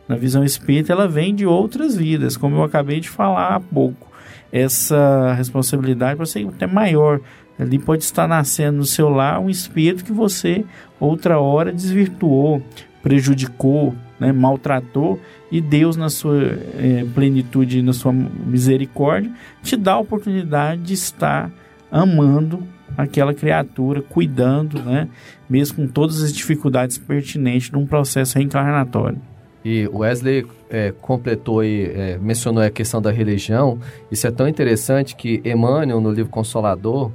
[0.08, 4.08] Na visão espírita, ela vem de outras vidas, como eu acabei de falar há pouco.
[4.50, 7.20] Essa responsabilidade pode ser até maior.
[7.58, 10.64] Ali pode estar nascendo no seu lar um espírito que você,
[10.98, 12.62] outra hora, desvirtuou,
[13.02, 19.30] prejudicou, né, maltratou, e Deus, na sua é, plenitude, na sua misericórdia,
[19.62, 21.50] te dá a oportunidade de estar
[21.90, 22.62] amando
[22.96, 25.08] aquela criatura, cuidando, né,
[25.48, 29.20] mesmo com todas as dificuldades pertinentes de um processo reencarnatório.
[29.64, 33.78] E Wesley é, completou e é, mencionou a questão da religião.
[34.10, 37.10] Isso é tão interessante que Emmanuel, no livro Consolador,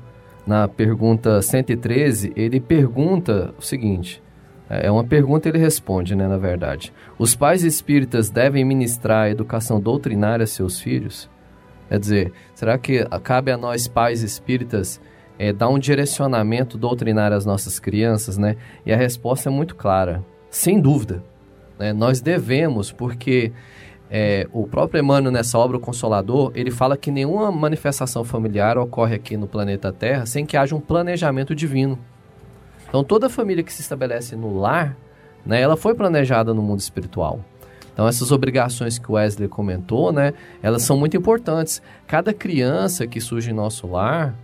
[0.46, 4.22] na pergunta 113, ele pergunta o seguinte:
[4.82, 6.94] é uma pergunta ele responde, né, na verdade.
[7.18, 11.30] Os pais espíritas devem ministrar a educação doutrinária a seus filhos?
[11.90, 15.00] Quer dizer, será que cabe a nós pais espíritas
[15.38, 18.56] é, dar um direcionamento doutrinário às nossas crianças, né?
[18.86, 21.24] E a resposta é muito clara, sem dúvida.
[21.78, 21.92] Né?
[21.92, 23.52] Nós devemos, porque
[24.10, 29.16] é, o próprio Emmanuel, nessa obra O Consolador, ele fala que nenhuma manifestação familiar ocorre
[29.16, 31.98] aqui no planeta Terra sem que haja um planejamento divino.
[32.94, 34.96] Então toda família que se estabelece no lar,
[35.44, 37.44] né, ela foi planejada no mundo espiritual.
[37.92, 41.82] Então essas obrigações que o Wesley comentou, né, elas são muito importantes.
[42.06, 44.36] Cada criança que surge em nosso lar,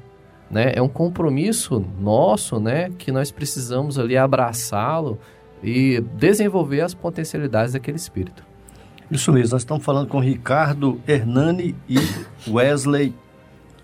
[0.49, 5.19] né, é um compromisso nosso, né, que nós precisamos ali abraçá-lo
[5.63, 8.43] e desenvolver as potencialidades daquele espírito.
[9.11, 11.97] Isso mesmo, nós estamos falando com Ricardo Hernani e
[12.49, 13.13] Wesley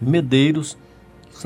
[0.02, 0.76] Medeiros,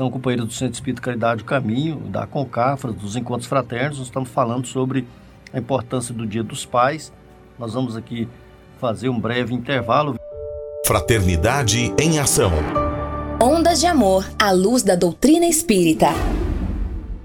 [0.00, 3.98] são companheiros do Centro Espírita Caridade do Caminho, da Concafra, dos Encontros Fraternos.
[3.98, 5.06] Nós estamos falando sobre
[5.52, 7.12] a importância do Dia dos Pais.
[7.58, 8.26] Nós vamos aqui
[8.80, 10.18] fazer um breve intervalo.
[10.86, 12.50] Fraternidade em Ação.
[13.42, 16.06] Ondas de Amor à luz da doutrina espírita.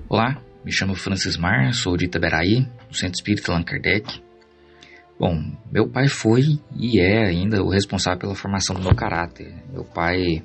[0.09, 4.21] Olá, me chamo Francis Mar, sou de Itaberaí, do Centro Espírita Allan Kardec.
[5.17, 9.63] Bom, meu pai foi e é ainda o responsável pela formação do meu caráter.
[9.71, 10.43] Meu pai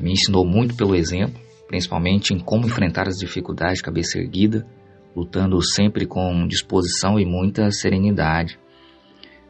[0.00, 4.66] me ensinou muito pelo exemplo, principalmente em como enfrentar as dificuldades de cabeça erguida,
[5.14, 8.58] lutando sempre com disposição e muita serenidade.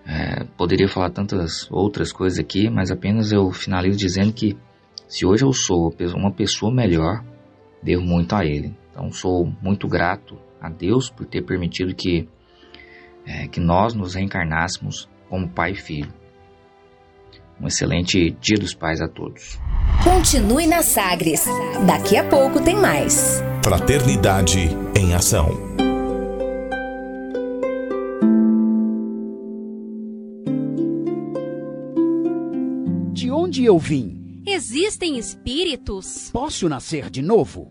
[0.06, 4.56] É, poderia falar tantas outras coisas aqui, mas apenas eu finalizo dizendo que
[5.06, 7.24] se hoje eu sou uma pessoa melhor,
[7.82, 8.74] devo muito a ele.
[8.90, 12.28] Então sou muito grato a Deus por ter permitido que,
[13.26, 16.19] é, que nós nos reencarnássemos como pai e filho.
[17.60, 19.58] Um excelente Dia dos Pais a todos.
[20.02, 21.44] Continue na Sagres.
[21.86, 23.42] Daqui a pouco tem mais.
[23.62, 25.48] Fraternidade em Ação.
[33.12, 34.42] De onde eu vim?
[34.46, 36.30] Existem espíritos?
[36.32, 37.70] Posso nascer de novo?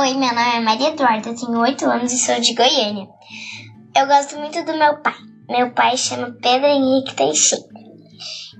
[0.00, 3.08] Oi, meu nome é Maria Eduarda, tenho 8 anos e sou de Goiânia.
[3.96, 5.16] Eu gosto muito do meu pai.
[5.48, 7.64] Meu pai chama Pedro Henrique Teixeira.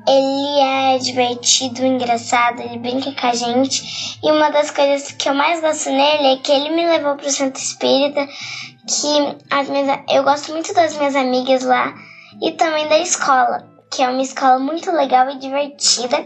[0.09, 4.19] Ele é divertido, engraçado, ele brinca com a gente.
[4.21, 7.29] E uma das coisas que eu mais gosto nele é que ele me levou para
[7.29, 11.95] o centro espírita, que as minhas, eu gosto muito das minhas amigas lá
[12.43, 16.19] e também da escola, que é uma escola muito legal e divertida.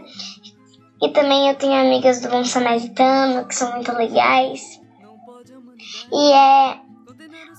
[1.02, 4.80] E também eu tenho amigas do Bom Samaritano, que são muito legais.
[6.12, 6.78] E é.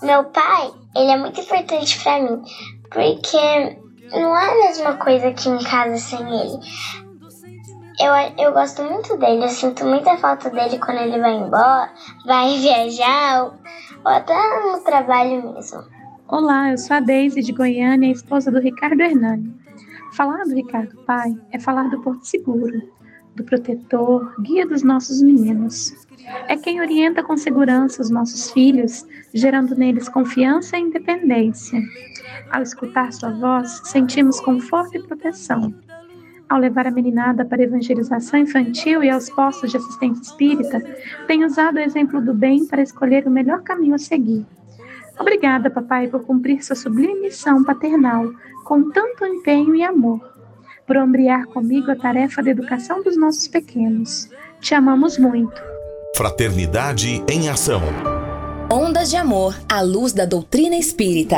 [0.01, 2.41] Meu pai, ele é muito importante para mim,
[2.89, 3.77] porque
[4.11, 6.59] não é a mesma coisa aqui em casa sem ele.
[7.99, 11.91] Eu, eu gosto muito dele, eu sinto muita falta dele quando ele vai embora,
[12.25, 13.53] vai viajar, ou,
[14.03, 15.83] ou até no trabalho mesmo.
[16.27, 19.53] Olá, eu sou a Deise de Goiânia, esposa do Ricardo Hernani.
[20.13, 22.81] Falar do Ricardo Pai é falar do Porto Seguro,
[23.35, 25.93] do protetor, guia dos nossos meninos.
[26.47, 31.81] É quem orienta com segurança os nossos filhos, gerando neles confiança e independência.
[32.51, 35.73] Ao escutar sua voz, sentimos conforto e proteção.
[36.47, 40.79] Ao levar a meninada para a evangelização infantil e aos postos de assistência espírita,
[41.27, 44.45] tem usado o exemplo do bem para escolher o melhor caminho a seguir.
[45.19, 48.31] Obrigada, papai, por cumprir sua sublime missão paternal
[48.63, 50.32] com tanto empenho e amor,
[50.85, 54.29] por ombrear comigo a tarefa da educação dos nossos pequenos.
[54.59, 55.61] Te amamos muito.
[56.15, 57.81] Fraternidade em Ação.
[58.71, 61.37] Ondas de Amor à luz da doutrina espírita.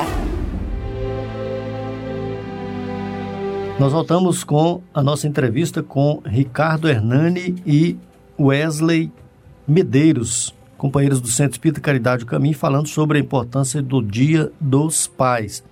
[3.79, 7.97] Nós voltamos com a nossa entrevista com Ricardo Hernani e
[8.39, 9.11] Wesley
[9.67, 15.07] Medeiros, companheiros do Centro Espírita Caridade do Caminho, falando sobre a importância do Dia dos
[15.07, 15.63] Pais.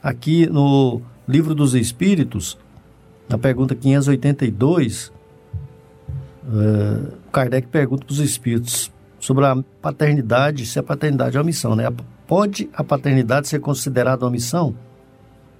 [0.00, 2.56] Aqui no Livro dos Espíritos,
[3.28, 5.12] na pergunta 582,
[6.46, 11.76] uh, Kardec pergunta para os espíritos sobre a paternidade, se a paternidade é uma missão,
[11.76, 11.84] né?
[12.26, 14.74] Pode a paternidade ser considerada uma missão?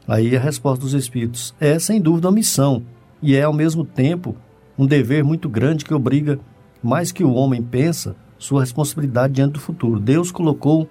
[0.06, 2.82] Aí a resposta dos espíritos é sem dúvida uma missão
[3.20, 4.34] e é ao mesmo tempo
[4.78, 6.38] um dever muito grande que obriga
[6.82, 10.00] mais que o homem pensa sua responsabilidade diante do futuro.
[10.00, 10.88] Deus colocou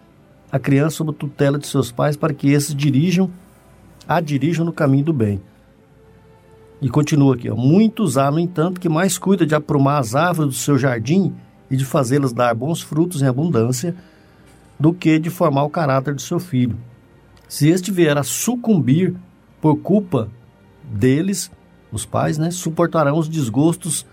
[0.52, 3.32] a criança sob a tutela de seus pais para que esses dirijam
[4.08, 5.42] a dirijam no caminho do bem.
[6.82, 7.56] E continua aqui, ó.
[7.56, 11.34] muitos há, no entanto, que mais cuida de aprumar as árvores do seu jardim
[11.70, 13.96] e de fazê-las dar bons frutos em abundância,
[14.80, 16.78] do que de formar o caráter de seu filho.
[17.48, 19.16] Se este vier a sucumbir
[19.60, 20.30] por culpa
[20.84, 21.50] deles,
[21.92, 24.06] os pais, né, suportarão os desgostos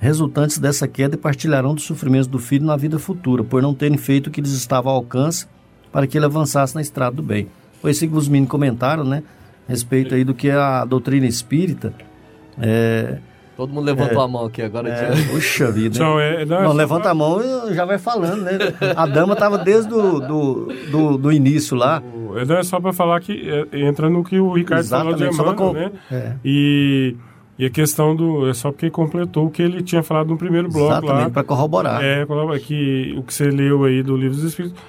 [0.00, 3.98] resultantes dessa queda e partilharão dos sofrimentos do filho na vida futura, por não terem
[3.98, 5.46] feito o que lhes estava ao alcance
[5.92, 7.48] para que ele avançasse na estrada do bem.
[7.80, 9.22] Foi isso que os meninos comentaram, né?
[9.70, 11.94] Respeito aí do que a doutrina espírita.
[12.60, 13.18] É,
[13.56, 14.88] Todo mundo levantou é, a mão aqui agora.
[14.88, 15.94] É, puxa vida.
[15.94, 17.40] Então, é, não, não levanta a mão
[17.70, 18.52] e já vai falando, né?
[18.96, 22.02] A dama estava desde do, do, do, do, início lá.
[22.02, 25.62] Não é só para falar que é, entra no que o Ricardo Exatamente, falou de
[25.62, 25.74] Emmanuel, com...
[25.74, 25.92] né?
[26.10, 26.32] É.
[26.42, 27.16] E,
[27.58, 28.48] e a questão do...
[28.48, 32.02] É só porque completou o que ele tinha falado no primeiro bloco Exatamente, para corroborar.
[32.02, 32.26] É,
[32.64, 34.80] que o que você leu aí do Livro dos Espíritos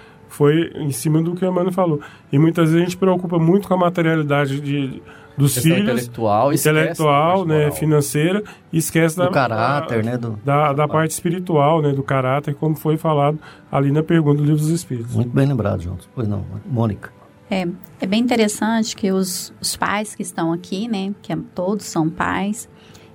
[0.41, 2.01] foi em cima do que o Emmanuel falou.
[2.31, 4.99] E muitas vezes a gente preocupa muito com a materialidade de
[5.37, 10.39] dos filhos, intelectual, intelectual, né, financeira, e esquece do da caráter, da, né, do...
[10.43, 13.39] da, da parte espiritual, né, do caráter, como foi falado
[13.71, 15.13] ali na pergunta do livro dos Espíritos.
[15.13, 15.97] Muito bem lembrado, João.
[16.15, 17.13] Pois não, Mônica.
[17.49, 17.67] É,
[17.99, 22.09] é bem interessante que os, os pais que estão aqui, né, que é, todos são
[22.09, 22.67] pais,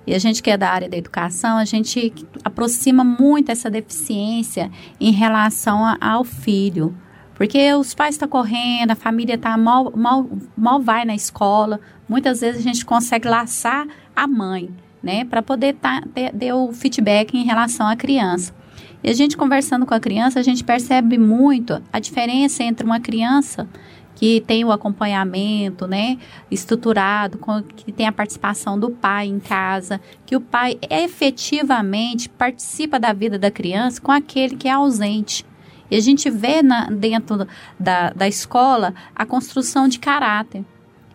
[0.07, 4.71] e a gente que é da área da educação, a gente aproxima muito essa deficiência
[4.97, 6.95] em relação a, ao filho.
[7.37, 10.27] Porque os pais estão tá correndo, a família está mal, mal,
[10.57, 11.79] mal vai na escola.
[12.09, 14.71] Muitas vezes a gente consegue laçar a mãe,
[15.03, 15.23] né?
[15.23, 18.55] Para poder tá, ter, ter o feedback em relação à criança.
[19.03, 22.99] E a gente conversando com a criança, a gente percebe muito a diferença entre uma
[22.99, 23.67] criança
[24.15, 26.17] que tem o acompanhamento, né,
[26.49, 32.99] estruturado, com, que tem a participação do pai em casa, que o pai efetivamente participa
[32.99, 35.45] da vida da criança com aquele que é ausente.
[35.89, 37.47] E a gente vê na, dentro
[37.79, 40.63] da, da escola a construção de caráter.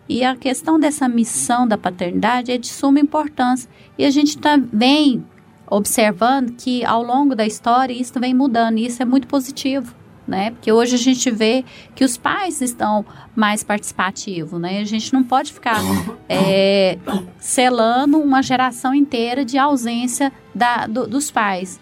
[0.07, 3.69] E a questão dessa missão da paternidade é de suma importância.
[3.97, 8.85] E a gente também tá observando que ao longo da história isso vem mudando, e
[8.85, 9.95] isso é muito positivo.
[10.25, 10.51] Né?
[10.51, 13.05] Porque hoje a gente vê que os pais estão
[13.35, 14.79] mais participativos, né?
[14.79, 15.81] A gente não pode ficar
[16.29, 16.97] é,
[17.37, 21.77] selando uma geração inteira de ausência da, do, dos pais.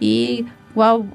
[0.00, 1.06] E Igual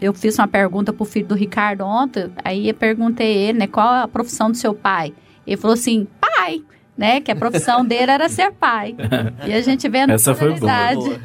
[0.00, 3.86] eu fiz uma pergunta pro filho do Ricardo ontem, aí eu perguntei ele, né, qual
[3.86, 5.14] a profissão do seu pai?
[5.46, 6.60] Ele falou assim, pai,
[6.98, 8.96] né, que a profissão dele era ser pai.
[9.46, 10.70] E a gente vê na Essa foi boa.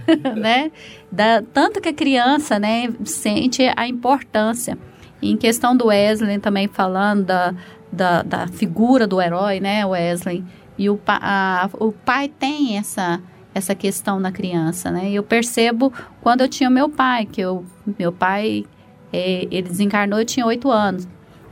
[0.38, 0.72] né,
[1.12, 4.78] da, tanto que a criança, né, sente a importância.
[5.20, 7.56] E em questão do Wesley também falando da,
[7.92, 10.46] da, da figura do herói, né, Wesley,
[10.78, 13.20] e o, a, o pai tem essa
[13.60, 15.12] essa questão na criança, né?
[15.12, 17.64] Eu percebo quando eu tinha meu pai, que eu,
[17.98, 18.66] meu pai,
[19.14, 21.08] é, ele desencarnou, eu tinha oito anos.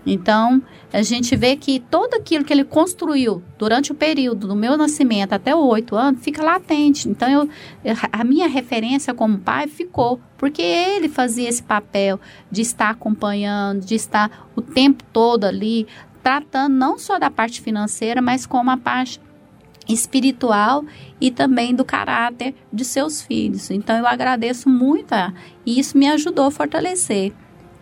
[0.06, 4.78] Então, a gente vê que tudo aquilo que ele construiu durante o período do meu
[4.78, 7.10] nascimento até os oito anos fica latente.
[7.10, 7.50] Então,
[7.84, 13.86] eu, a minha referência como pai ficou, porque ele fazia esse papel de estar acompanhando,
[13.86, 15.86] de estar o tempo todo ali,
[16.24, 19.20] tratando não só da parte financeira, mas como a parte
[19.88, 20.84] espiritual
[21.20, 23.72] e também do caráter de seus filhos.
[23.72, 25.34] Então eu agradeço muito a,
[25.66, 27.34] e isso me ajudou a fortalecer.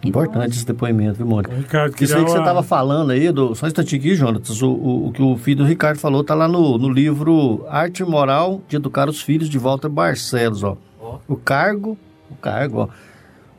[0.03, 1.55] Importante então, esse depoimento, viu, Mônica?
[1.55, 4.69] Ricardo, isso aí que você estava falando aí, do, só um instantinho aqui, Jonatas, o,
[4.69, 8.05] o, o, que o filho do Ricardo falou está lá no, no livro Arte e
[8.05, 10.77] Moral de Educar os Filhos, de Walter Barcelos, ó.
[11.01, 11.17] Oh.
[11.27, 11.97] O cargo,
[12.29, 12.89] o cargo, ó.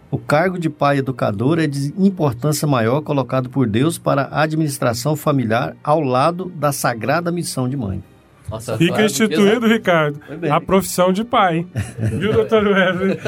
[0.09, 5.17] O cargo de pai educador é de importância maior colocado por Deus para a administração
[5.17, 8.03] familiar ao lado da sagrada missão de mãe.
[8.51, 10.21] Nossa, Fica instituído, Ricardo,
[10.51, 11.67] a profissão de pai.
[11.99, 13.19] Viu, doutor Wesley?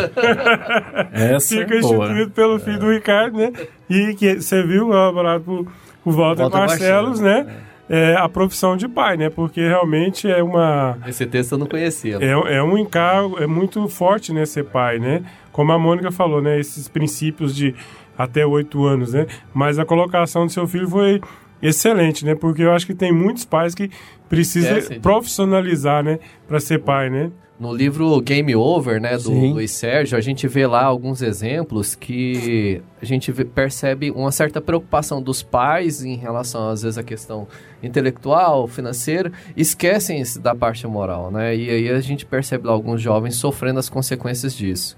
[1.13, 2.59] Essa Fica é instituído pelo é.
[2.61, 3.53] filho do Ricardo, né?
[3.91, 5.67] E que você viu, elaborado por,
[6.05, 7.47] por Walter, Walter Barcelos, né?
[7.89, 8.13] É.
[8.13, 8.17] é.
[8.17, 9.29] a profissão de pai, né?
[9.29, 10.97] Porque realmente é uma...
[11.07, 12.19] Esse texto eu não conhecia.
[12.21, 14.47] É, é um encargo, é muito forte, né?
[14.47, 15.25] Ser pai, né?
[15.51, 16.61] Como a Mônica falou, né?
[16.61, 17.75] Esses princípios de
[18.17, 19.27] até oito anos, né?
[19.53, 21.21] Mas a colocação do seu filho foi
[21.63, 22.35] excelente, né?
[22.35, 23.91] Porque eu acho que tem muitos pais que
[24.29, 26.19] precisam é, profissionalizar, né?
[26.47, 27.31] Para ser pai, né?
[27.59, 29.53] No livro Game Over, né, do Sim.
[29.53, 34.61] Luiz Sérgio, a gente vê lá alguns exemplos que a gente vê, percebe uma certa
[34.61, 37.49] preocupação dos pais em relação, às vezes, à questão
[37.83, 41.57] intelectual, financeira, esquecem da parte moral, né?
[41.57, 44.97] E aí a gente percebe lá alguns jovens sofrendo as consequências disso.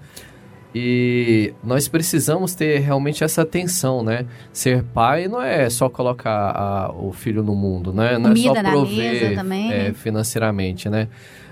[0.73, 4.25] E nós precisamos ter realmente essa atenção, né?
[4.53, 8.17] Ser pai não é só colocar a, o filho no mundo, né?
[8.17, 9.39] Não Comida é só prover
[9.71, 11.09] é, financeiramente, né?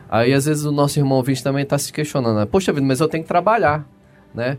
[0.09, 2.45] Aí às vezes o nosso irmão ouvinte também está se questionando, né?
[2.45, 3.85] poxa vida, mas eu tenho que trabalhar,
[4.33, 4.57] né?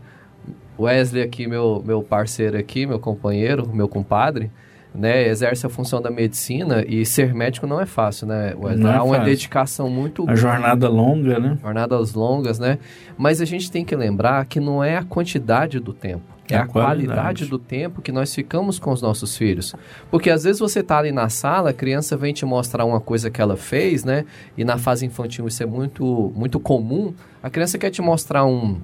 [0.79, 4.49] Wesley aqui, meu, meu parceiro aqui, meu companheiro, meu compadre,
[4.93, 8.53] né, exerce a função da medicina e ser médico não é fácil, né?
[8.77, 9.25] Não é Há uma fácil.
[9.25, 11.57] dedicação muito A jornada longa, né?
[11.61, 12.77] Jornadas longas, né?
[13.17, 16.23] Mas a gente tem que lembrar que não é a quantidade do tempo.
[16.49, 17.21] É, é a, a qualidade.
[17.21, 17.45] qualidade.
[17.45, 19.73] do tempo que nós ficamos com os nossos filhos.
[20.09, 23.31] Porque às vezes você está ali na sala, a criança vem te mostrar uma coisa
[23.31, 24.25] que ela fez, né?
[24.57, 27.13] E na fase infantil isso é muito, muito comum.
[27.41, 28.81] A criança quer te mostrar um,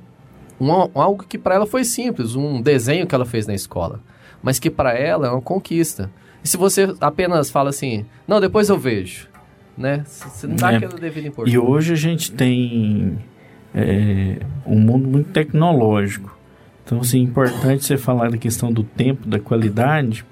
[0.57, 3.99] um algo que para ela foi simples, um desenho que ela fez na escola
[4.41, 6.09] mas que para ela é uma conquista.
[6.43, 9.27] E se você apenas fala assim, não, depois eu vejo,
[9.77, 10.03] né?
[10.05, 10.77] Você não dá É.
[10.77, 11.55] aquela devida importância.
[11.55, 13.17] E hoje a gente tem
[13.75, 16.35] é, um mundo muito tecnológico.
[16.85, 20.25] Então, assim, é importante você falar da questão do tempo, da qualidade.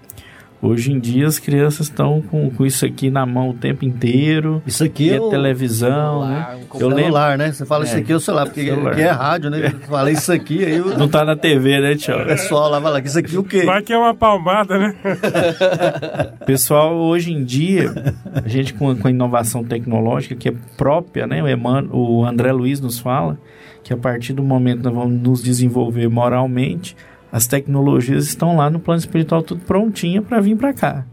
[0.65, 4.61] Hoje em dia as crianças estão com, com isso aqui na mão o tempo inteiro.
[4.65, 6.57] Isso aqui e é a o- televisão, né?
[6.75, 7.51] celular, né?
[7.51, 8.91] Você fala isso aqui é o celular, porque celular.
[8.93, 9.71] aqui é rádio, né?
[9.73, 12.15] Eu falei isso aqui, aí o Não tá na TV, né, tio?
[12.19, 13.63] o pessoal lá fala que isso aqui o quê?
[13.63, 14.95] Vai que é uma palmada, né?
[16.45, 17.93] Pessoal, hoje em dia,
[18.33, 21.41] a gente com, com a inovação tecnológica que é própria, né?
[21.43, 23.37] O, Eman, o André Luiz nos fala
[23.83, 26.95] que a partir do momento que nós vamos nos desenvolver moralmente,
[27.31, 31.05] as tecnologias estão lá no plano espiritual tudo prontinha para vir para cá.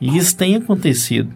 [0.00, 1.32] E isso tem acontecido.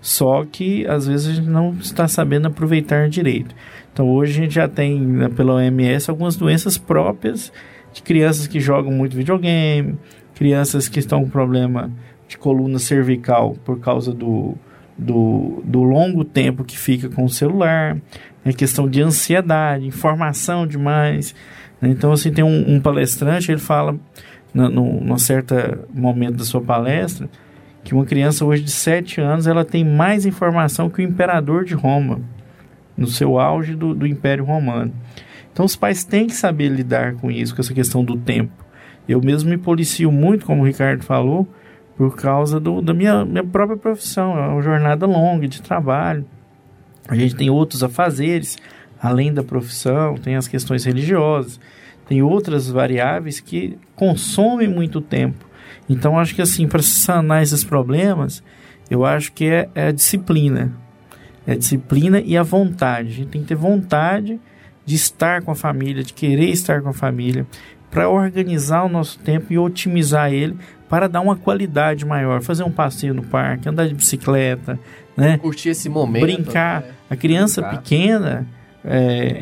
[0.00, 3.54] Só que às vezes a gente não está sabendo aproveitar direito.
[3.92, 7.52] Então hoje a gente já tem né, pela OMS algumas doenças próprias
[7.92, 9.98] de crianças que jogam muito videogame,
[10.34, 11.90] crianças que estão com problema
[12.26, 14.54] de coluna cervical por causa do,
[14.96, 17.98] do, do longo tempo que fica com o celular,
[18.44, 21.34] é questão de ansiedade, informação demais.
[21.82, 23.96] Então, assim, tem um, um palestrante, ele fala,
[24.52, 25.54] num certo
[25.92, 27.28] momento da sua palestra,
[27.82, 31.74] que uma criança hoje de 7 anos, ela tem mais informação que o imperador de
[31.74, 32.20] Roma,
[32.96, 34.92] no seu auge do, do Império Romano.
[35.52, 38.52] Então, os pais têm que saber lidar com isso, com essa questão do tempo.
[39.08, 41.48] Eu mesmo me policio muito, como o Ricardo falou,
[41.96, 44.38] por causa do, da minha, minha própria profissão.
[44.38, 46.24] É uma jornada longa de trabalho.
[47.08, 48.56] A gente tem outros afazeres,
[49.00, 51.60] além da profissão, tem as questões religiosas,
[52.06, 55.46] tem outras variáveis que consomem muito tempo.
[55.88, 58.42] Então, acho que assim, para sanar esses problemas,
[58.90, 60.72] eu acho que é, é a disciplina.
[61.46, 63.08] É a disciplina e a vontade.
[63.08, 64.40] A gente tem que ter vontade
[64.84, 67.46] de estar com a família, de querer estar com a família,
[67.90, 70.56] para organizar o nosso tempo e otimizar ele
[70.88, 74.78] para dar uma qualidade maior, fazer um passeio no parque, andar de bicicleta,
[75.16, 75.38] né?
[75.38, 76.22] Curtir esse momento.
[76.22, 76.82] brincar.
[76.82, 76.88] né?
[77.08, 77.82] A criança Brincar.
[77.82, 78.46] pequena,
[78.84, 78.96] é,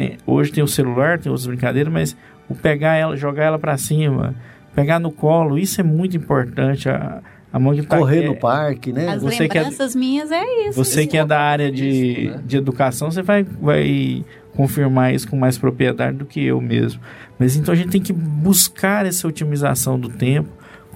[0.04, 2.16] é, hoje tem o celular, tem outras brincadeiras, mas
[2.48, 4.34] o pegar ela, jogar ela para cima,
[4.74, 6.88] pegar no colo, isso é muito importante.
[6.88, 7.20] A,
[7.52, 9.08] a mãe que tá Correr no parque, né?
[9.08, 10.72] As Você é- lembranças minhas é isso.
[10.84, 14.24] você que é da área de, de educação, você vai, vai
[14.54, 17.00] confirmar isso com mais propriedade do que eu mesmo.
[17.38, 20.48] Mas então a gente tem que buscar essa otimização do tempo,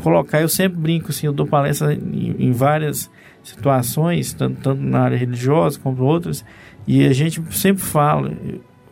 [0.03, 0.41] colocar.
[0.41, 3.11] Eu sempre brinco assim, eu dou palestra em, em várias
[3.43, 6.45] situações, tanto, tanto na área religiosa como outras,
[6.87, 8.33] e a gente sempre fala,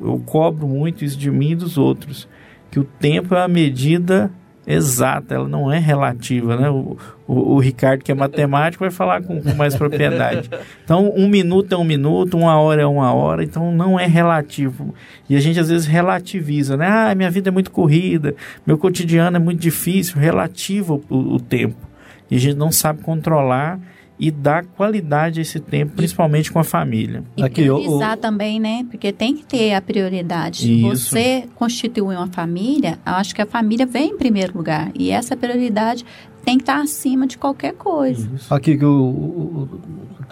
[0.00, 2.28] eu cobro muito isso de mim e dos outros,
[2.70, 4.30] que o tempo é a medida
[4.66, 6.70] exata, ela não é relativa, né?
[6.70, 6.96] O,
[7.26, 10.50] o, o Ricardo, que é matemático, vai falar com, com mais propriedade.
[10.84, 14.94] Então, um minuto é um minuto, uma hora é uma hora, então não é relativo.
[15.28, 16.86] E a gente às vezes relativiza, né?
[16.88, 18.34] Ah, minha vida é muito corrida,
[18.66, 21.88] meu cotidiano é muito difícil, relativo o, o tempo.
[22.30, 23.80] E a gente não sabe controlar
[24.22, 27.24] e dar qualidade a esse tempo, principalmente com a família.
[27.36, 28.86] E priorizar também, né?
[28.90, 30.70] Porque tem que ter a prioridade.
[30.86, 31.08] Isso.
[31.10, 34.90] Você constitui uma família, eu acho que a família vem em primeiro lugar.
[34.94, 36.04] E essa prioridade
[36.44, 38.28] tem que estar acima de qualquer coisa.
[38.50, 39.80] Aqui que o, o- o-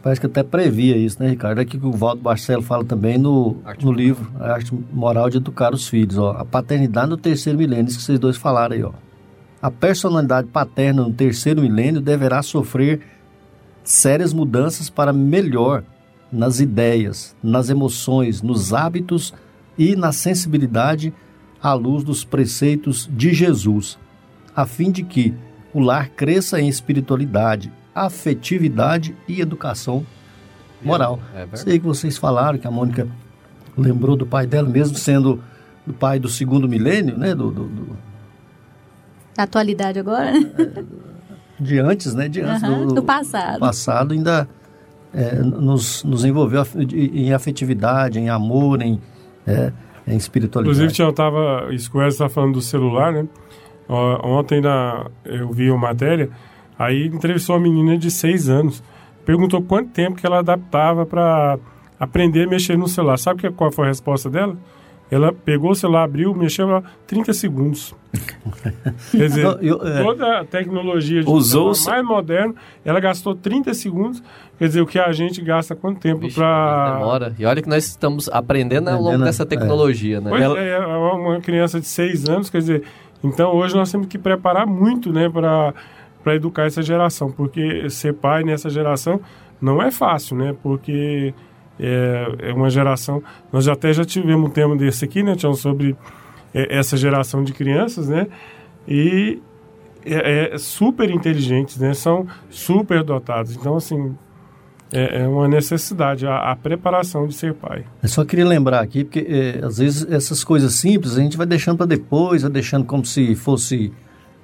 [0.03, 1.59] parece que até previa isso, né, Ricardo?
[1.59, 5.73] Aqui que o Valdo Barcelo fala também no, no livro A Arte Moral de Educar
[5.73, 6.33] os Filhos, ó.
[6.33, 8.93] A paternidade no terceiro milênio, isso que vocês dois falaram aí, ó.
[9.61, 13.01] A personalidade paterna no terceiro milênio deverá sofrer
[13.93, 15.83] sérias mudanças para melhor
[16.31, 19.33] nas ideias, nas emoções, nos hábitos
[19.79, 21.13] e na sensibilidade
[21.63, 23.99] à luz dos preceitos de Jesus,
[24.55, 25.35] a fim de que
[25.73, 30.05] o lar cresça em espiritualidade, afetividade e educação
[30.83, 31.19] moral.
[31.35, 31.61] É verdade.
[31.63, 33.09] Sei que vocês falaram que a Mônica
[33.77, 35.43] lembrou do pai dela, mesmo sendo
[35.87, 37.35] do pai do segundo milênio, né?
[37.35, 37.97] Do, do- do-
[39.35, 40.85] Da atualidade agora, né?
[41.61, 42.29] De antes, né?
[42.29, 43.61] De antes Aham, do, do passado.
[43.61, 44.49] passado ainda
[45.13, 49.01] é, nos, nos envolveu em afetividade, em amor, em,
[49.47, 49.73] é,
[50.07, 50.77] em espiritualidade.
[50.77, 53.27] Inclusive, Tião, tava, isso que o Wesley está falando do celular, né?
[53.89, 56.29] Ontem na, eu vi uma matéria,
[56.79, 58.83] aí entrevistou uma menina de 6 anos,
[59.25, 61.59] perguntou quanto tempo que ela adaptava para
[61.99, 63.17] aprender a mexer no celular.
[63.17, 64.57] Sabe que, qual foi a resposta dela?
[65.11, 67.95] Ela pegou o celular, abriu, mexeu lá 30 segundos.
[69.11, 70.03] Quer dizer, Então, eu- é.
[70.03, 72.55] toda a tecnologia de Usou o celular mais moderno,
[72.85, 74.23] ela gastou 30 segundos.
[74.59, 77.35] Quer dizer, o que a gente gasta quanto tempo para Demora.
[77.39, 79.47] E olha que nós estamos aprendendo ao longo dessa é.
[79.47, 80.31] tecnologia, né?
[80.31, 82.83] Pois é, é uma criança de seis anos, quer dizer,
[83.23, 85.73] então hoje nós temos que preparar muito, né, para
[86.23, 89.21] para educar essa geração, porque ser pai nessa geração
[89.61, 91.33] não é fácil, né, porque
[91.79, 93.23] é, é uma geração,
[93.53, 95.97] nós até já tivemos um tema desse aqui, né, Tião, sobre
[96.55, 98.27] é, essa geração de crianças, né,
[98.87, 99.41] e
[100.05, 101.93] é, é super inteligentes, né?
[101.93, 103.55] São super dotados.
[103.55, 104.17] Então, assim,
[104.93, 107.85] é, é uma necessidade, a, a, preparação de ser pai.
[108.03, 111.47] Eu só queria lembrar aqui, porque é, às vezes essas coisas simples a gente vai
[111.47, 113.93] deixando para depois, vai deixando como se fosse.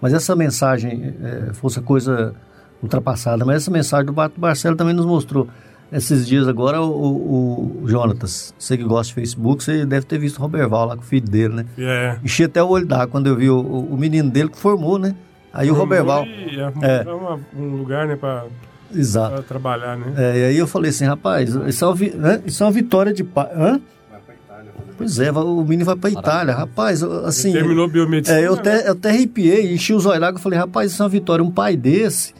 [0.01, 2.35] Mas essa mensagem é, fosse coisa
[2.83, 3.45] ultrapassada.
[3.45, 5.49] Mas essa mensagem do Barcelo também nos mostrou.
[5.93, 10.39] Esses dias agora, o, o, Jonatas, você que gosta de Facebook, você deve ter visto
[10.39, 11.67] o Roberval lá com o filho dele, né?
[11.79, 12.17] É.
[12.25, 15.15] Enchi até o olho d'água quando eu vi o, o, menino dele que formou, né?
[15.53, 16.25] Aí formou o Roberval.
[16.83, 17.13] É, é.
[17.13, 18.45] Uma, um lugar, né, para
[18.93, 19.43] Exato.
[19.43, 20.15] trabalhar, né?
[20.17, 23.23] É, e aí eu falei assim, rapaz, isso é uma, isso é uma vitória de
[23.23, 23.51] pai.
[23.55, 23.81] Hã?
[24.97, 27.49] Pois é, o menino vai para Itália, rapaz, assim...
[27.49, 28.83] Ele terminou biomedicina, é, eu, até, né?
[28.87, 31.77] eu até arrepiei, enchi os olhos e falei, rapaz, isso é uma vitória, um pai
[31.77, 32.33] desse,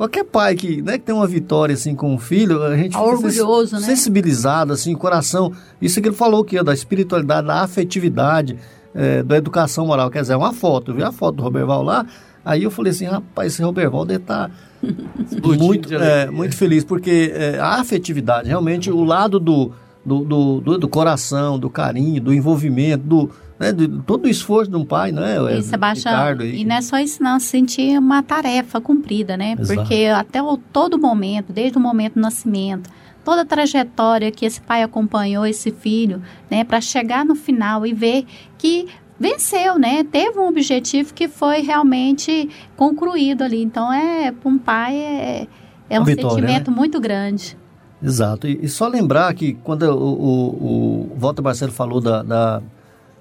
[0.00, 3.02] qualquer pai que, né, que tem uma vitória assim com o filho, a gente fica
[3.02, 3.82] orgulhoso, né?
[3.82, 8.56] sensibilizado, assim, coração, isso que ele falou que é da espiritualidade, da afetividade,
[8.94, 11.82] é, da educação moral, quer dizer, é uma foto, eu vi a foto do Roberval
[11.82, 12.06] lá,
[12.42, 14.48] aí eu falei assim, rapaz, esse Roberval deve estar...
[14.48, 14.54] Tá
[15.58, 19.70] muito, é, muito feliz, porque é, a afetividade, realmente, o lado do,
[20.02, 23.30] do, do, do, do coração, do carinho, do envolvimento, do,
[23.60, 25.36] né, de, todo o esforço de um pai, né?
[25.58, 29.54] E, Sebastião, e não é só isso não, sentir uma tarefa cumprida, né?
[29.60, 29.80] Exato.
[29.80, 32.88] Porque até o, todo momento, desde o momento do nascimento,
[33.22, 37.92] toda a trajetória que esse pai acompanhou esse filho, né, para chegar no final e
[37.92, 38.24] ver
[38.56, 38.88] que
[39.18, 40.02] venceu, né?
[40.04, 42.48] Teve um objetivo que foi realmente
[42.78, 43.62] concluído ali.
[43.62, 45.46] Então, é para um pai é,
[45.90, 46.76] é um vitória, sentimento né?
[46.78, 47.58] muito grande.
[48.02, 48.46] Exato.
[48.46, 52.62] E, e, só lembrar que quando o, o, o Walter Barcelo falou da, da,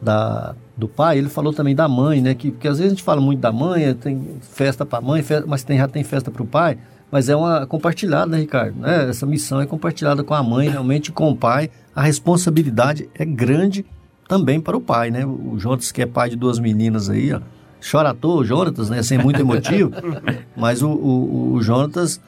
[0.01, 2.33] da, do pai, ele falou também da mãe, né?
[2.33, 5.21] Que, porque às vezes a gente fala muito da mãe, tem festa para a mãe,
[5.21, 6.77] festa, mas tem, já tem festa para o pai.
[7.11, 8.79] Mas é uma compartilhada, né, Ricardo?
[8.79, 9.09] Né?
[9.09, 11.69] Essa missão é compartilhada com a mãe, realmente com o pai.
[11.95, 13.85] A responsabilidade é grande
[14.27, 15.25] também para o pai, né?
[15.25, 17.41] O Jonas, que é pai de duas meninas aí, ó,
[17.91, 19.01] chora à toa, o Jonatas, né?
[19.01, 19.91] Sem muito emotivo,
[20.55, 22.21] mas o, o, o Jonatas...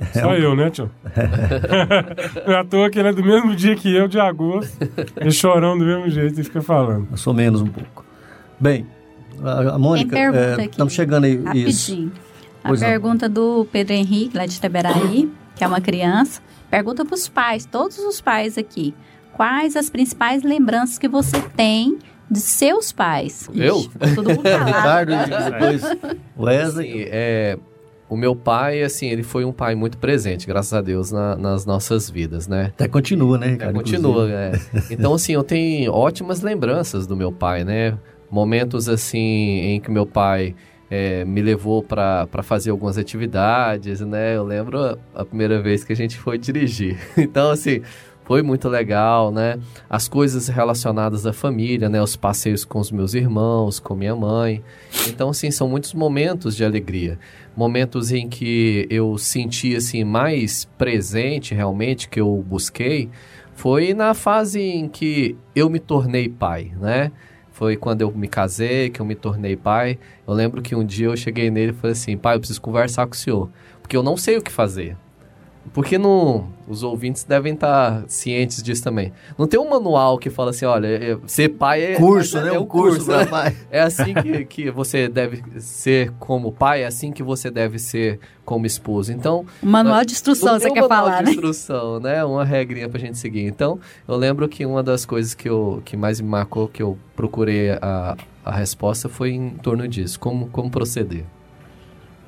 [0.00, 0.34] É Só um...
[0.34, 0.90] eu, né, tio?
[2.46, 4.78] Não é à toa que ele é do mesmo dia que eu, de agosto,
[5.20, 7.08] e chorão do mesmo jeito, e fica falando.
[7.10, 8.04] Eu sou menos um pouco.
[8.60, 8.86] Bem,
[9.42, 11.36] a, a Mônica, é, estamos chegando aí.
[11.36, 11.68] Rapidinho.
[11.68, 12.12] Isso.
[12.62, 13.34] A pois pergunta não.
[13.34, 16.40] do Pedro Henrique, lá de Teberaí, que é uma criança,
[16.70, 18.94] pergunta para os pais, todos os pais aqui
[19.38, 21.96] quais as principais lembranças que você tem
[22.28, 23.48] de seus pais?
[23.54, 23.76] Eu?
[23.78, 25.12] Ixi, todo mundo Ricardo
[25.50, 25.82] depois
[26.36, 26.90] Wesley.
[26.90, 27.58] Assim, é,
[28.08, 31.66] o meu pai, assim, ele foi um pai muito presente, graças a Deus, na, nas
[31.66, 32.72] nossas vidas, né?
[32.74, 33.70] Até continua, né, Ricardo?
[33.70, 34.52] É, continua, é.
[34.90, 37.98] Então, assim, eu tenho ótimas lembranças do meu pai, né?
[38.30, 40.54] Momentos, assim, em que meu pai
[40.90, 44.36] é, me levou para fazer algumas atividades, né?
[44.36, 46.98] Eu lembro a, a primeira vez que a gente foi dirigir.
[47.18, 47.82] Então, assim,
[48.28, 49.58] foi muito legal, né?
[49.88, 52.02] As coisas relacionadas à família, né?
[52.02, 54.62] Os passeios com os meus irmãos, com minha mãe.
[55.08, 57.18] Então, assim, são muitos momentos de alegria.
[57.56, 63.08] Momentos em que eu senti, assim, mais presente realmente, que eu busquei,
[63.54, 67.10] foi na fase em que eu me tornei pai, né?
[67.50, 69.98] Foi quando eu me casei, que eu me tornei pai.
[70.26, 73.06] Eu lembro que um dia eu cheguei nele e falei assim, pai, eu preciso conversar
[73.06, 73.48] com o senhor.
[73.80, 74.98] Porque eu não sei o que fazer.
[75.72, 79.12] Porque não, os ouvintes devem estar cientes disso também.
[79.36, 81.94] Não tem um manual que fala assim, olha, é, ser pai é...
[81.96, 82.54] Curso, é, né?
[82.54, 83.26] É um curso, curso né?
[83.26, 83.56] pai.
[83.70, 88.20] É assim que, que você deve ser como pai, é assim que você deve ser
[88.44, 89.12] como esposo.
[89.12, 89.44] Então...
[89.62, 91.24] Manual de instrução, você um quer falar, né?
[91.24, 92.24] de instrução, né?
[92.24, 93.44] Uma regrinha pra gente seguir.
[93.44, 96.98] Então, eu lembro que uma das coisas que, eu, que mais me marcou, que eu
[97.16, 100.18] procurei a, a resposta, foi em torno disso.
[100.20, 101.24] Como, como proceder.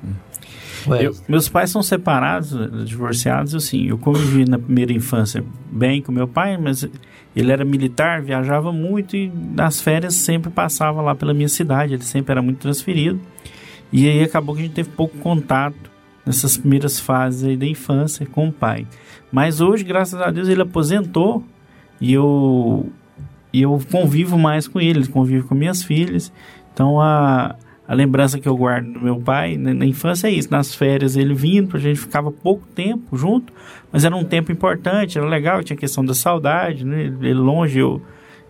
[0.03, 0.13] Hum.
[0.87, 2.51] Eu, meus pais são separados,
[2.85, 6.87] divorciados, assim, eu convivi na primeira infância bem com meu pai, mas
[7.35, 12.03] ele era militar, viajava muito e nas férias sempre passava lá pela minha cidade, ele
[12.03, 13.19] sempre era muito transferido.
[13.91, 15.91] E aí acabou que a gente teve pouco contato
[16.25, 18.87] nessas primeiras fases aí da infância com o pai.
[19.31, 21.43] Mas hoje, graças a Deus, ele aposentou
[21.99, 22.89] e eu,
[23.53, 26.31] eu convivo mais com ele, convivo com minhas filhas.
[26.73, 27.55] Então a
[27.91, 30.49] a lembrança que eu guardo do meu pai na, na, infância é isso.
[30.49, 33.51] Nas férias ele vindo, a gente ficava pouco tempo junto,
[33.91, 37.13] mas era um tempo importante, era legal, tinha questão da saudade, né?
[37.19, 38.01] Ele longe, eu,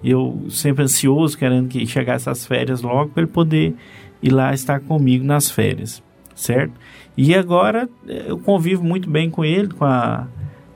[0.03, 3.73] eu sempre ansioso, querendo que chegasse as férias logo para ele poder
[4.21, 6.03] ir lá estar comigo nas férias,
[6.35, 6.73] certo?
[7.17, 10.27] E agora eh, eu convivo muito bem com ele, com a,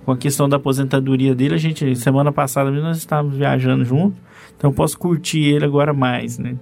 [0.03, 1.53] com a questão da aposentadoria dele.
[1.53, 4.17] A gente, semana passada nós estávamos viajando junto,
[4.57, 6.55] então eu posso curtir ele agora mais, né?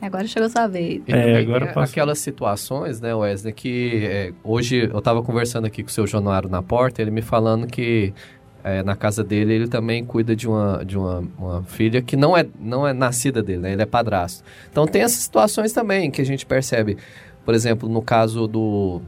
[0.00, 1.02] Agora chegou a sua vez.
[1.08, 1.92] É, agora posso...
[1.92, 6.48] Aquelas situações, né, Wesley, que é, hoje eu estava conversando aqui com o seu Januário
[6.48, 8.14] na porta, ele me falando que
[8.62, 12.36] é, na casa dele ele também cuida de uma, de uma, uma, filha que não
[12.36, 13.72] é, não é nascida dele, né?
[13.72, 14.44] Ele é padrasto.
[14.70, 16.96] Então tem essas situações também que a gente percebe.
[17.44, 19.00] Por exemplo, no caso do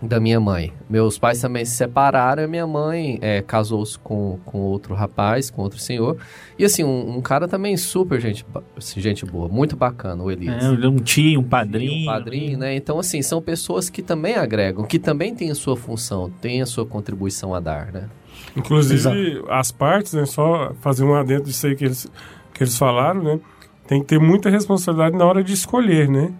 [0.00, 0.72] da minha mãe.
[0.88, 5.62] Meus pais também se separaram e minha mãe é, casou-se com, com outro rapaz, com
[5.62, 6.18] outro senhor.
[6.58, 8.44] E assim, um, um, cara também super gente,
[8.76, 10.62] assim, gente boa, muito bacana, o Elias.
[10.62, 12.02] É, um tio, um padrinho.
[12.02, 12.74] Um padrinho, né?
[12.76, 16.66] Então, assim, são pessoas que também agregam, que também têm a sua função, têm a
[16.66, 18.08] sua contribuição a dar, né?
[18.54, 19.50] Inclusive, Exato.
[19.50, 20.26] as partes, né?
[20.26, 22.06] Só fazer um adentro disso aí que eles,
[22.52, 23.40] que eles falaram, né?
[23.86, 26.32] Tem que ter muita responsabilidade na hora de escolher, né?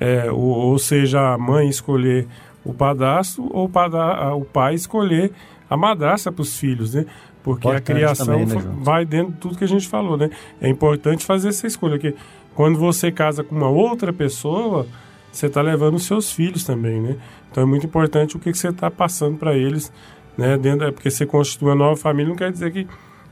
[0.00, 2.28] É, ou, ou seja, a mãe escolher
[2.64, 5.32] o padrasto ou o, o pai escolher
[5.68, 7.06] a madrasta para os filhos, né?
[7.42, 10.30] Porque importante a criação também, né, vai dentro de tudo que a gente falou, né?
[10.60, 12.14] É importante fazer essa escolha, porque
[12.54, 14.86] quando você casa com uma outra pessoa,
[15.30, 17.16] você está levando os seus filhos também, né?
[17.50, 19.92] Então é muito importante o que, que você está passando para eles,
[20.36, 20.58] né?
[20.58, 22.86] Dentro, porque você constitui uma nova família não quer dizer que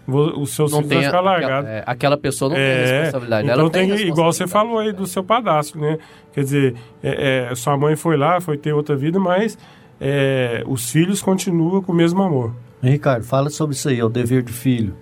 [0.07, 1.69] os seus não filhos vão ficar largados.
[1.69, 3.49] É, aquela pessoa não é, tem responsabilidade.
[3.49, 5.99] Então ela tem, tem igual você falou aí do seu padastro, né?
[6.33, 9.59] Quer dizer, é, é, sua mãe foi lá, foi ter outra vida, mas
[10.01, 12.55] é, os filhos continuam com o mesmo amor.
[12.83, 14.95] Ricardo, fala sobre isso aí, é o dever do filho.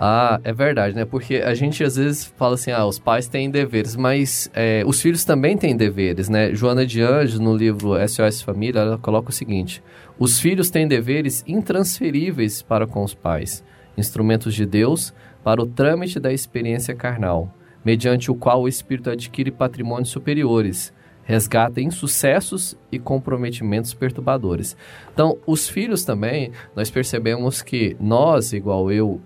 [0.00, 1.04] Ah, é verdade, né?
[1.04, 5.02] Porque a gente às vezes fala assim, ah, os pais têm deveres, mas é, os
[5.02, 6.54] filhos também têm deveres, né?
[6.54, 9.82] Joana de Anjos, no livro SOS Família, ela coloca o seguinte:
[10.16, 13.64] os filhos têm deveres intransferíveis para com os pais
[13.98, 17.52] instrumentos de Deus, para o trâmite da experiência carnal,
[17.84, 20.92] mediante o qual o espírito adquire patrimônios superiores,
[21.24, 24.76] resgata insucessos e comprometimentos perturbadores.
[25.12, 29.20] Então, os filhos também, nós percebemos que nós, igual eu,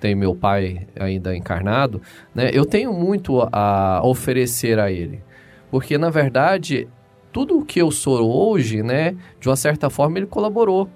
[0.00, 2.00] tenho meu pai ainda encarnado,
[2.34, 5.22] né, eu tenho muito a oferecer a ele.
[5.70, 6.88] Porque, na verdade,
[7.30, 10.88] tudo o que eu sou hoje, né, de uma certa forma, ele colaborou.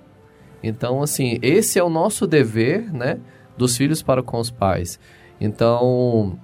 [0.67, 3.19] Então, assim, esse é o nosso dever, né,
[3.57, 4.99] dos filhos para com os pais.
[5.41, 6.39] Então,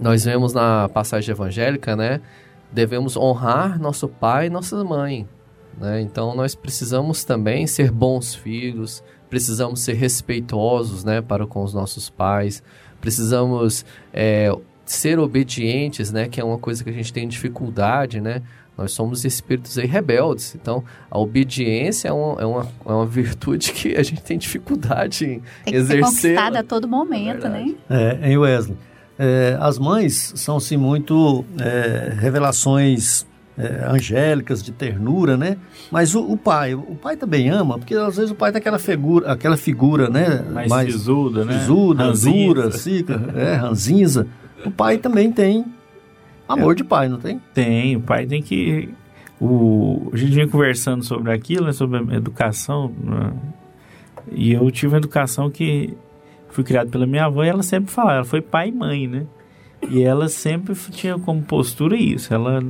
[0.00, 2.20] nós vemos na passagem evangélica, né,
[2.72, 5.28] devemos honrar nosso pai e nossa mãe.
[5.78, 6.00] Né?
[6.00, 12.08] Então, nós precisamos também ser bons filhos, precisamos ser respeitosos, né, para com os nossos
[12.08, 12.62] pais,
[13.00, 14.54] precisamos é,
[14.84, 18.42] ser obedientes, né, que é uma coisa que a gente tem dificuldade, né?
[18.76, 20.54] Nós somos espíritos aí rebeldes.
[20.54, 25.24] Então, a obediência é uma, é uma, é uma virtude que a gente tem dificuldade
[25.24, 26.00] em tem exercer.
[26.00, 27.74] Tem que ser conquistada a todo momento, né?
[27.88, 28.76] É, em Wesley.
[29.16, 33.24] É, as mães são, assim, muito é, revelações
[33.56, 35.56] é, angélicas, de ternura, né?
[35.90, 38.78] Mas o, o, pai, o pai também ama, porque às vezes o pai tem aquela
[38.78, 40.44] figura, aquela figura, né?
[40.50, 41.60] Mais, mais sisuda, né?
[41.60, 44.26] Sisuda, dura, sica, é, ranzinza.
[44.64, 45.64] O pai também tem
[46.48, 47.40] Amor é, de pai, não tem?
[47.52, 48.88] Tem, o pai tem que.
[49.40, 52.92] O, a gente vem conversando sobre aquilo, né, sobre a educação.
[53.02, 53.32] Né?
[54.32, 55.96] E eu tive uma educação que
[56.50, 59.26] fui criado pela minha avó e ela sempre falava, ela foi pai e mãe, né?
[59.90, 62.62] E ela sempre tinha como postura isso, ela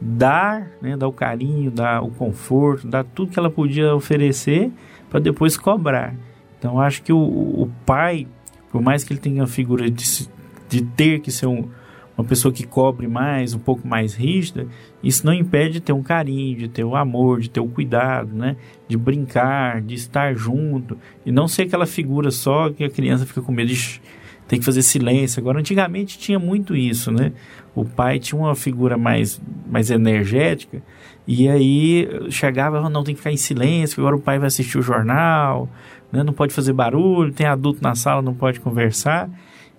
[0.00, 4.70] dar, né, dar o carinho, dar o conforto, dar tudo que ela podia oferecer
[5.08, 6.14] para depois cobrar.
[6.58, 8.26] Então acho que o, o, pai,
[8.70, 10.28] por mais que ele tenha a figura de,
[10.68, 11.68] de ter que ser um,
[12.16, 14.66] uma pessoa que cobre mais, um pouco mais rígida,
[15.02, 17.64] isso não impede de ter um carinho, de ter o um amor, de ter o
[17.64, 18.56] um cuidado, né?
[18.86, 23.40] De brincar, de estar junto e não ser aquela figura só que a criança fica
[23.40, 24.00] com medo de
[24.46, 25.40] ter que fazer silêncio.
[25.40, 27.32] Agora, antigamente tinha muito isso, né?
[27.74, 29.40] O pai tinha uma figura mais,
[29.70, 30.82] mais energética
[31.26, 34.82] e aí chegava, não tem que ficar em silêncio, agora o pai vai assistir o
[34.82, 35.68] jornal,
[36.12, 36.22] né?
[36.22, 39.30] não pode fazer barulho, tem adulto na sala, não pode conversar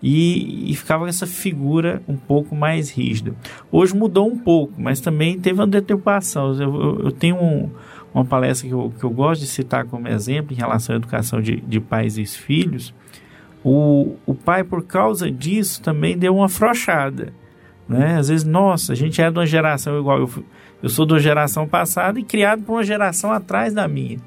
[0.04, 3.34] e, e ficava essa figura um pouco mais rígida.
[3.72, 6.54] Hoje mudou um pouco, mas também teve uma deturpação.
[6.54, 7.70] Eu, eu, eu tenho um,
[8.14, 11.42] uma palestra que eu, que eu gosto de citar como exemplo em relação à educação
[11.42, 12.94] de, de pais e filhos.
[13.64, 17.32] O, o pai, por causa disso, também deu uma afrouxada.
[17.88, 18.18] Né?
[18.18, 20.30] Às vezes, nossa, a gente é de uma geração igual eu,
[20.84, 24.18] eu sou uma geração passada e criado por uma geração atrás da minha.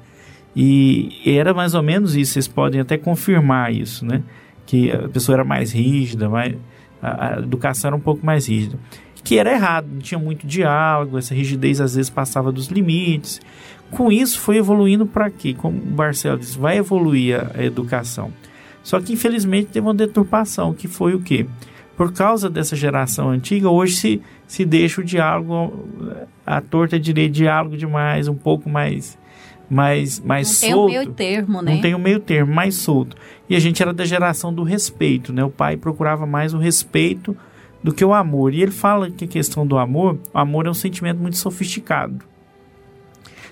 [0.55, 4.23] E era mais ou menos isso, vocês podem até confirmar isso, né?
[4.67, 6.55] Que a pessoa era mais rígida, mais,
[7.01, 8.77] a, a educação era um pouco mais rígida.
[9.23, 13.41] Que era errado, não tinha muito diálogo, essa rigidez às vezes passava dos limites.
[13.89, 15.55] Com isso foi evoluindo para quê?
[15.55, 18.31] Como o Marcelo disse, vai evoluir a, a educação.
[18.83, 21.47] Só que infelizmente teve uma deturpação, que foi o quê?
[21.95, 25.87] Por causa dessa geração antiga, hoje se, se deixa o diálogo,
[26.45, 29.17] a torta direito, diálogo demais, um pouco mais
[29.69, 30.75] mais, mais não solto.
[30.75, 31.73] Não tem o meio termo, né?
[31.73, 33.15] Não tem o meio termo, mais solto.
[33.49, 35.43] E a gente era da geração do respeito, né?
[35.43, 37.35] O pai procurava mais o respeito
[37.83, 38.53] do que o amor.
[38.53, 42.17] E ele fala que a questão do amor, o amor é um sentimento muito sofisticado.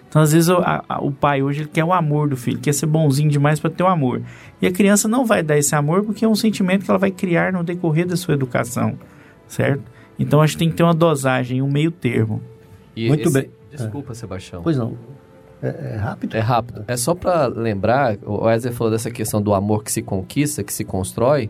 [0.07, 2.73] Então, às vezes, o, a, o pai hoje ele quer o amor do filho, quer
[2.73, 4.21] ser bonzinho demais para ter o amor.
[4.61, 7.11] E a criança não vai dar esse amor porque é um sentimento que ela vai
[7.11, 8.97] criar no decorrer da sua educação,
[9.47, 9.83] certo?
[10.17, 12.41] Então, acho que tem que ter uma dosagem, um meio termo.
[12.95, 13.49] E Muito esse- bem.
[13.69, 14.63] Desculpa, Sebastião.
[14.63, 14.97] Pois não.
[15.61, 16.35] É, é rápido?
[16.35, 16.85] É rápido.
[16.87, 20.73] É só para lembrar, o Wesley falou dessa questão do amor que se conquista, que
[20.73, 21.49] se constrói.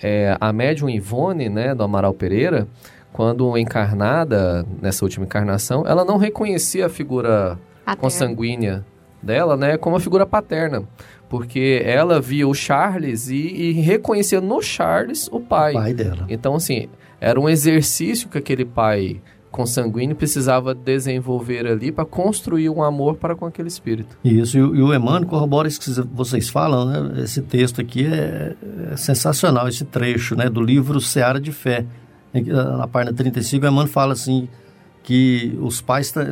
[0.00, 2.66] É, a médium Ivone, né, do Amaral Pereira,
[3.12, 8.00] quando encarnada, nessa última encarnação, ela não reconhecia a figura Paterna.
[8.00, 8.84] consanguínea
[9.22, 10.82] dela, né, como a figura paterna.
[11.28, 15.72] Porque ela via o Charles e, e reconhecia no Charles o pai.
[15.72, 16.26] pai dela.
[16.28, 16.88] Então, assim,
[17.20, 19.20] era um exercício que aquele pai
[19.56, 24.16] consanguíneo precisava desenvolver ali para construir um amor para com aquele espírito.
[24.24, 27.22] Isso, e, o- e o Emmanuel corrobora isso que vocês falam, né?
[27.22, 28.54] Esse texto aqui é,
[28.92, 30.48] é sensacional, esse trecho, né?
[30.48, 31.84] Do livro Seara de Fé.
[32.32, 34.46] Que, ah, Na página 35, o Emmanuel fala assim,
[35.02, 36.24] que os pais, eh,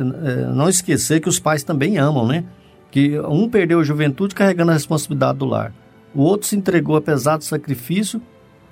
[0.53, 2.43] não esquecer que os pais também amam, né?
[2.91, 5.73] Que um perdeu a juventude carregando a responsabilidade do lar.
[6.13, 8.21] O outro se entregou a pesado sacrifício,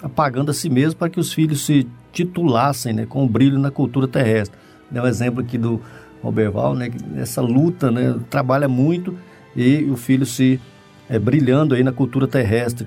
[0.03, 3.05] apagando a si mesmo para que os filhos se titulassem, né?
[3.05, 4.59] Com brilho na cultura terrestre.
[4.91, 5.81] Dá um exemplo aqui do
[6.21, 6.91] Roberval, né?
[7.15, 8.19] Essa luta, né?
[8.29, 9.17] Trabalha muito
[9.55, 10.59] e o filho se
[11.09, 12.85] eh, brilhando aí na cultura terrestre.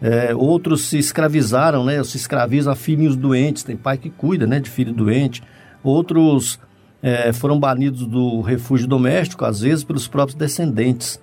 [0.00, 2.02] É, outros se escravizaram, né?
[2.04, 3.64] Se escravizam a filhinhos doentes.
[3.64, 4.60] Tem pai que cuida, né?
[4.60, 5.42] De filho doente.
[5.82, 6.60] Outros
[7.02, 11.20] é, foram banidos do refúgio doméstico, às vezes pelos próprios descendentes,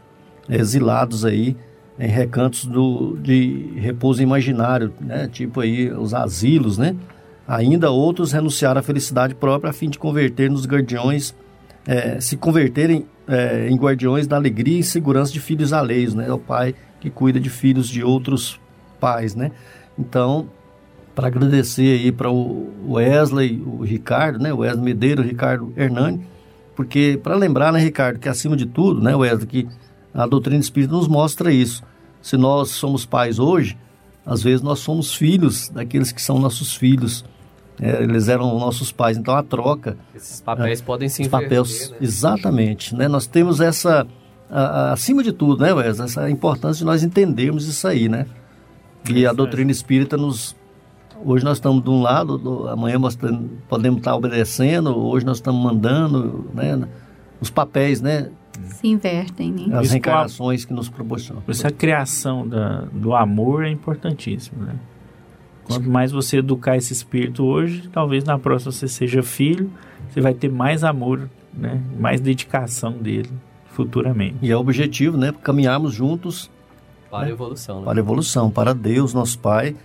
[0.49, 1.55] exilados aí
[1.99, 5.27] em recantos do, de repouso imaginário, né?
[5.27, 6.95] Tipo aí os asilos, né?
[7.45, 11.35] Ainda outros renunciaram à felicidade própria a fim de converter nos guardiões,
[11.85, 16.27] é, se converterem é, em guardiões da alegria e segurança de filhos alheios, né?
[16.27, 18.59] É o pai que cuida de filhos de outros
[18.99, 19.51] pais, né?
[19.97, 20.47] Então,
[21.13, 24.53] para agradecer aí para o Wesley, o Ricardo, né?
[24.53, 26.21] O Wesley Medeiro, o Ricardo Hernani,
[26.77, 29.67] porque para lembrar, né, Ricardo, que acima de tudo, né, Wesley, que
[30.13, 31.83] a doutrina espírita nos mostra isso.
[32.21, 33.77] Se nós somos pais hoje,
[34.25, 37.23] às vezes nós somos filhos daqueles que são nossos filhos.
[37.81, 39.97] É, eles eram nossos pais, então a troca.
[40.13, 41.97] Esses papéis podem se inverter, papéis, né?
[42.01, 43.07] exatamente, né?
[43.07, 44.05] Nós temos essa
[44.51, 48.25] a- a- acima de tudo, né, Wesley, essa importância de nós entendermos isso aí, né?
[49.09, 50.55] E a doutrina espírita nos
[51.23, 53.17] hoje nós estamos de um lado, do- amanhã nós
[53.69, 56.81] podemos estar obedecendo, hoje nós estamos mandando, né?
[57.39, 58.29] Os papéis, né?
[58.63, 59.77] Se invertem, né?
[59.77, 61.43] As Isso reencarnações que nos proporcionam.
[61.47, 64.75] Essa criação da, do amor é importantíssima, né?
[65.63, 69.71] Quanto mais você educar esse espírito hoje, talvez na próxima você seja filho,
[70.09, 71.79] você vai ter mais amor, né?
[71.99, 73.29] Mais dedicação dele
[73.67, 74.37] futuramente.
[74.41, 75.33] E é o objetivo, né?
[75.43, 76.49] Caminharmos juntos
[77.09, 77.85] Para a evolução, né?
[77.85, 79.75] para a evolução, para Deus, nosso Pai,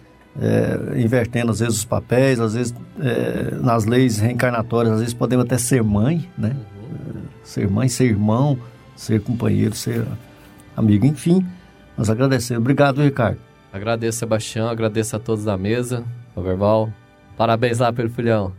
[0.41, 5.45] é, invertendo às vezes os papéis, às vezes é, nas leis reencarnatórias, às vezes podemos
[5.45, 6.57] até ser mãe, né?
[7.45, 8.59] Ser mãe, ser irmão,
[8.97, 10.05] ser companheiro, ser
[10.77, 11.47] amigo, enfim.
[11.97, 12.61] Nós agradecemos.
[12.61, 13.39] Obrigado, Ricardo.
[13.73, 16.93] Agradeço, Sebastião, agradeço a todos da mesa, Roberval.
[17.37, 18.53] Parabéns lá pelo filhão.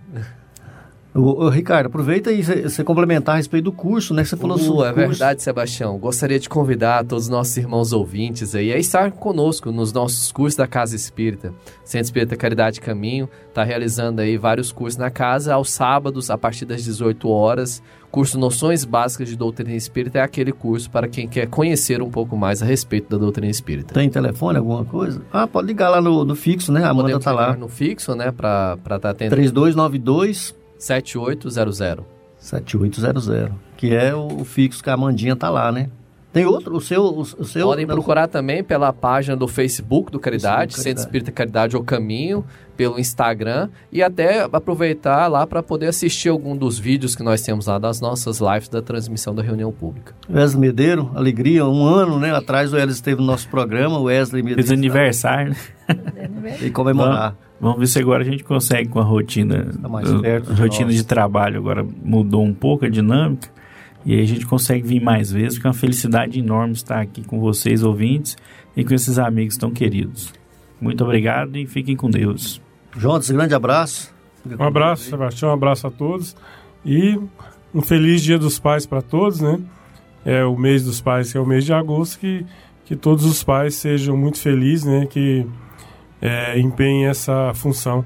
[1.18, 4.22] Ô, Ricardo, aproveita e você complementar a respeito do curso, né?
[4.22, 5.10] que Você falou Uh, sobre é o curso.
[5.12, 5.98] verdade, Sebastião.
[5.98, 10.58] Gostaria de convidar todos os nossos irmãos ouvintes aí a estar conosco nos nossos cursos
[10.58, 11.54] da Casa Espírita.
[11.86, 16.66] Centro Espírita Caridade Caminho está realizando aí vários cursos na casa aos sábados a partir
[16.66, 17.82] das 18 horas.
[18.12, 22.36] Curso Noções Básicas de Doutrina Espírita é aquele curso para quem quer conhecer um pouco
[22.36, 23.94] mais a respeito da doutrina espírita.
[23.94, 25.22] Tem telefone, alguma coisa?
[25.32, 26.84] Ah, pode ligar lá no, no fixo, né?
[26.84, 27.56] A Amanda Podemos tá lá.
[27.56, 29.36] no fixo, né, para estar tá atendendo.
[29.36, 32.06] 3292 7800.
[32.38, 35.90] 7800, que é o, fixo que a Amandinha tá lá, né?
[36.32, 37.02] Tem outro, o seu...
[37.02, 40.84] O, o seu Podem não, procurar também pela página do Facebook do Caridade, Facebook, Centro
[40.84, 41.00] Caridade.
[41.00, 46.78] Espírita Caridade ou Caminho, pelo Instagram e até aproveitar lá para poder assistir algum dos
[46.78, 50.14] vídeos que nós temos lá das nossas lives da transmissão da reunião pública.
[50.30, 52.36] Wesley Medeiro, alegria, um ano, né?
[52.36, 54.62] Atrás o Wesley esteve no nosso programa, o Wesley Medeiro.
[54.62, 56.58] Fez aniversário, né?
[56.62, 57.36] E comemorar.
[57.60, 59.72] Vamos, ver se agora a gente consegue com a rotina.
[59.82, 60.96] Tá mais perto a de rotina nós.
[60.96, 63.50] de trabalho agora mudou um pouco a dinâmica.
[64.06, 67.24] E aí a gente consegue vir mais vezes, porque é uma felicidade enorme estar aqui
[67.24, 68.38] com vocês, ouvintes,
[68.78, 70.32] e com esses amigos tão queridos.
[70.80, 72.62] Muito obrigado e fiquem com Deus.
[72.96, 74.14] Jonas, grande abraço.
[74.60, 76.36] Um abraço, Sebastião, um abraço a todos.
[76.86, 77.20] E
[77.74, 79.60] um feliz Dia dos Pais para todos, né?
[80.24, 82.46] É o mês dos pais, que é o mês de agosto, que,
[82.84, 85.06] que todos os pais sejam muito felizes, né?
[85.06, 85.46] Que
[86.26, 88.04] é, empenhem essa função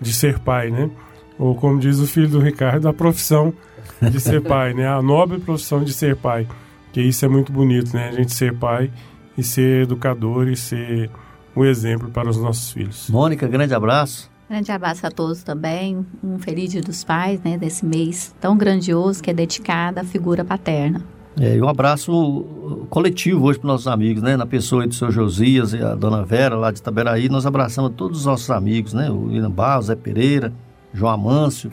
[0.00, 0.90] de ser pai, né?
[1.38, 3.52] Ou como diz o filho do Ricardo, a profissão
[4.00, 4.88] de ser pai, né?
[4.88, 6.48] A nobre profissão de ser pai.
[6.92, 8.08] Que isso é muito bonito, né?
[8.08, 8.90] A gente ser pai
[9.36, 11.10] e ser educador e ser
[11.54, 13.10] o exemplo para os nossos filhos.
[13.10, 14.30] Mônica, grande abraço.
[14.48, 16.06] Grande abraço a todos também.
[16.24, 17.58] Um feliz dia dos pais, né?
[17.58, 21.04] Desse mês tão grandioso que é dedicado à figura paterna.
[21.40, 22.44] É, e um abraço
[22.90, 24.36] coletivo hoje para nossos amigos, né?
[24.36, 27.92] Na pessoa aí do seu Josias e a dona Vera lá de Itaberaí, nós abraçamos
[27.96, 29.08] todos os nossos amigos, né?
[29.10, 30.52] O William Barros, Zé Pereira,
[30.92, 31.70] João Amâncio,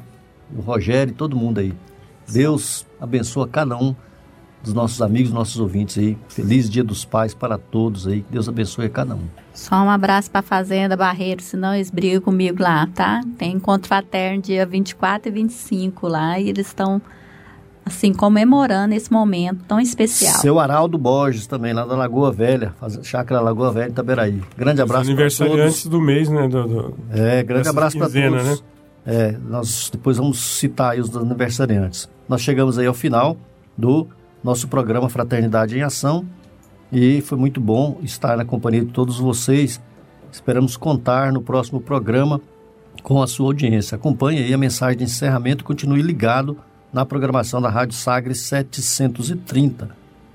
[0.56, 1.74] o Rogério, todo mundo aí.
[2.32, 3.96] Deus abençoa cada um
[4.64, 6.18] dos nossos amigos, nossos ouvintes aí.
[6.28, 8.26] Feliz Dia dos Pais para todos aí.
[8.30, 9.24] Deus abençoe cada um.
[9.54, 13.22] Só um abraço para a Fazenda Barreiro, senão eles brigam comigo lá, tá?
[13.38, 17.02] Tem encontro fraterno dia 24 e 25 lá e eles estão
[17.86, 20.36] assim, comemorando esse momento tão especial.
[20.40, 22.74] Seu Araldo Borges também, lá da Lagoa Velha,
[23.04, 24.42] chácara Lagoa Velha, Itaberaí.
[24.58, 25.60] Grande abraço para todos.
[25.60, 26.48] antes do mês, né?
[26.48, 28.44] Do, do, é, grande abraço para todos.
[28.44, 28.58] Né?
[29.06, 32.10] É, nós depois vamos citar aí os aniversariantes.
[32.28, 33.38] Nós chegamos aí ao final
[33.78, 34.08] do
[34.44, 36.26] nosso programa Fraternidade em Ação
[36.92, 39.80] e foi muito bom estar na companhia de todos vocês.
[40.32, 42.42] Esperamos contar no próximo programa
[43.04, 43.96] com a sua audiência.
[43.96, 46.58] Acompanhe aí a mensagem de encerramento, continue ligado
[46.96, 49.90] na programação da Rádio Sagres 730.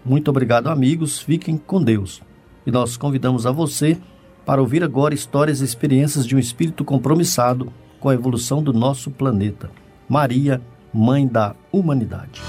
[0.04, 1.18] Muito obrigado, amigos.
[1.18, 2.20] Fiquem com Deus.
[2.66, 3.96] E nós convidamos a você
[4.44, 9.10] para ouvir agora histórias e experiências de um espírito compromissado com a evolução do nosso
[9.10, 9.70] planeta.
[10.06, 10.60] Maria,
[10.92, 12.42] Mãe da Humanidade.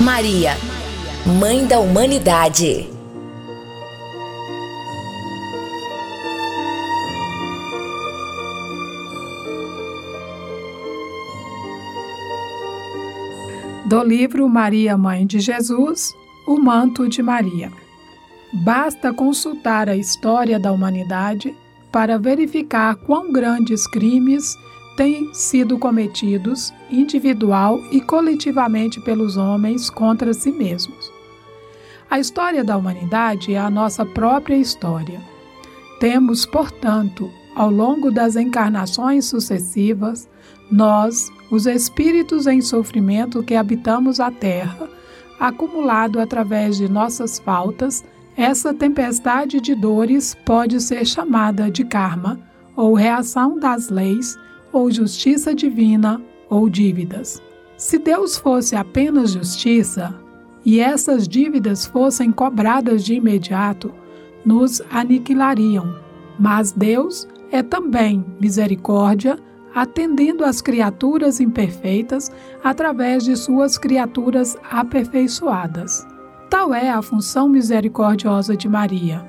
[0.00, 0.56] Maria,
[1.38, 2.99] Mãe da Humanidade.
[13.90, 16.14] Do livro Maria, Mãe de Jesus,
[16.46, 17.72] O Manto de Maria.
[18.52, 21.52] Basta consultar a história da humanidade
[21.90, 24.54] para verificar quão grandes crimes
[24.96, 31.10] têm sido cometidos individual e coletivamente pelos homens contra si mesmos.
[32.08, 35.20] A história da humanidade é a nossa própria história.
[35.98, 40.28] Temos, portanto, ao longo das encarnações sucessivas,
[40.70, 44.88] nós, os espíritos em sofrimento que habitamos a terra,
[45.38, 48.04] acumulado através de nossas faltas,
[48.36, 52.38] essa tempestade de dores pode ser chamada de karma,
[52.76, 54.38] ou reação das leis,
[54.72, 57.42] ou justiça divina, ou dívidas.
[57.76, 60.14] Se Deus fosse apenas justiça,
[60.64, 63.92] e essas dívidas fossem cobradas de imediato,
[64.44, 65.96] nos aniquilariam.
[66.38, 69.38] Mas Deus é também misericórdia
[69.74, 72.30] atendendo às criaturas imperfeitas
[72.62, 76.06] através de suas criaturas aperfeiçoadas.
[76.48, 79.24] Tal é a função misericordiosa de Maria: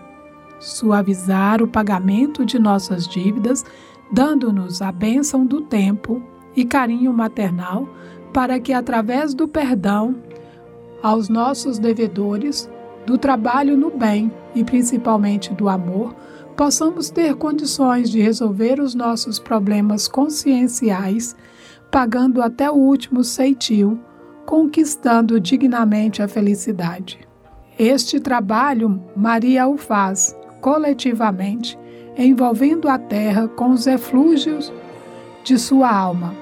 [0.59, 3.63] suavizar o pagamento de nossas dívidas,
[4.11, 6.21] dando-nos a bênção do tempo
[6.55, 7.87] e carinho maternal,
[8.33, 10.15] para que, através do perdão
[11.01, 12.69] aos nossos devedores,
[13.05, 16.15] do trabalho no bem e principalmente do amor,
[16.56, 21.36] possamos ter condições de resolver os nossos problemas conscienciais,
[21.89, 23.99] pagando até o último ceitil,
[24.45, 27.20] conquistando dignamente a felicidade.
[27.78, 31.78] Este trabalho Maria o faz coletivamente,
[32.18, 34.72] envolvendo a terra com os eflúgios
[35.43, 36.36] de sua alma,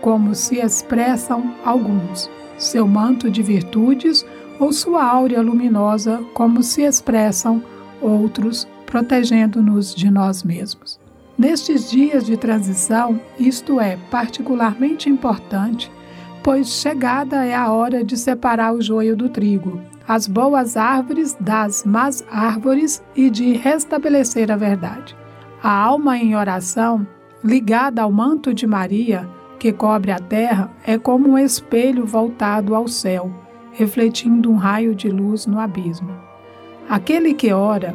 [0.00, 4.26] como se expressam alguns, seu manto de virtudes
[4.58, 7.62] ou sua áurea luminosa, como se expressam
[8.00, 11.00] outros protegendo-nos de nós mesmos.
[11.38, 15.90] Nestes dias de transição, isto é particularmente importante,
[16.42, 21.84] pois chegada é a hora de separar o joio do trigo, as boas árvores das
[21.84, 25.16] más árvores e de restabelecer a verdade.
[25.62, 27.06] A alma em oração,
[27.44, 29.26] ligada ao manto de Maria,
[29.58, 33.30] que cobre a terra, é como um espelho voltado ao céu,
[33.72, 36.10] refletindo um raio de luz no abismo.
[36.88, 37.94] Aquele que ora,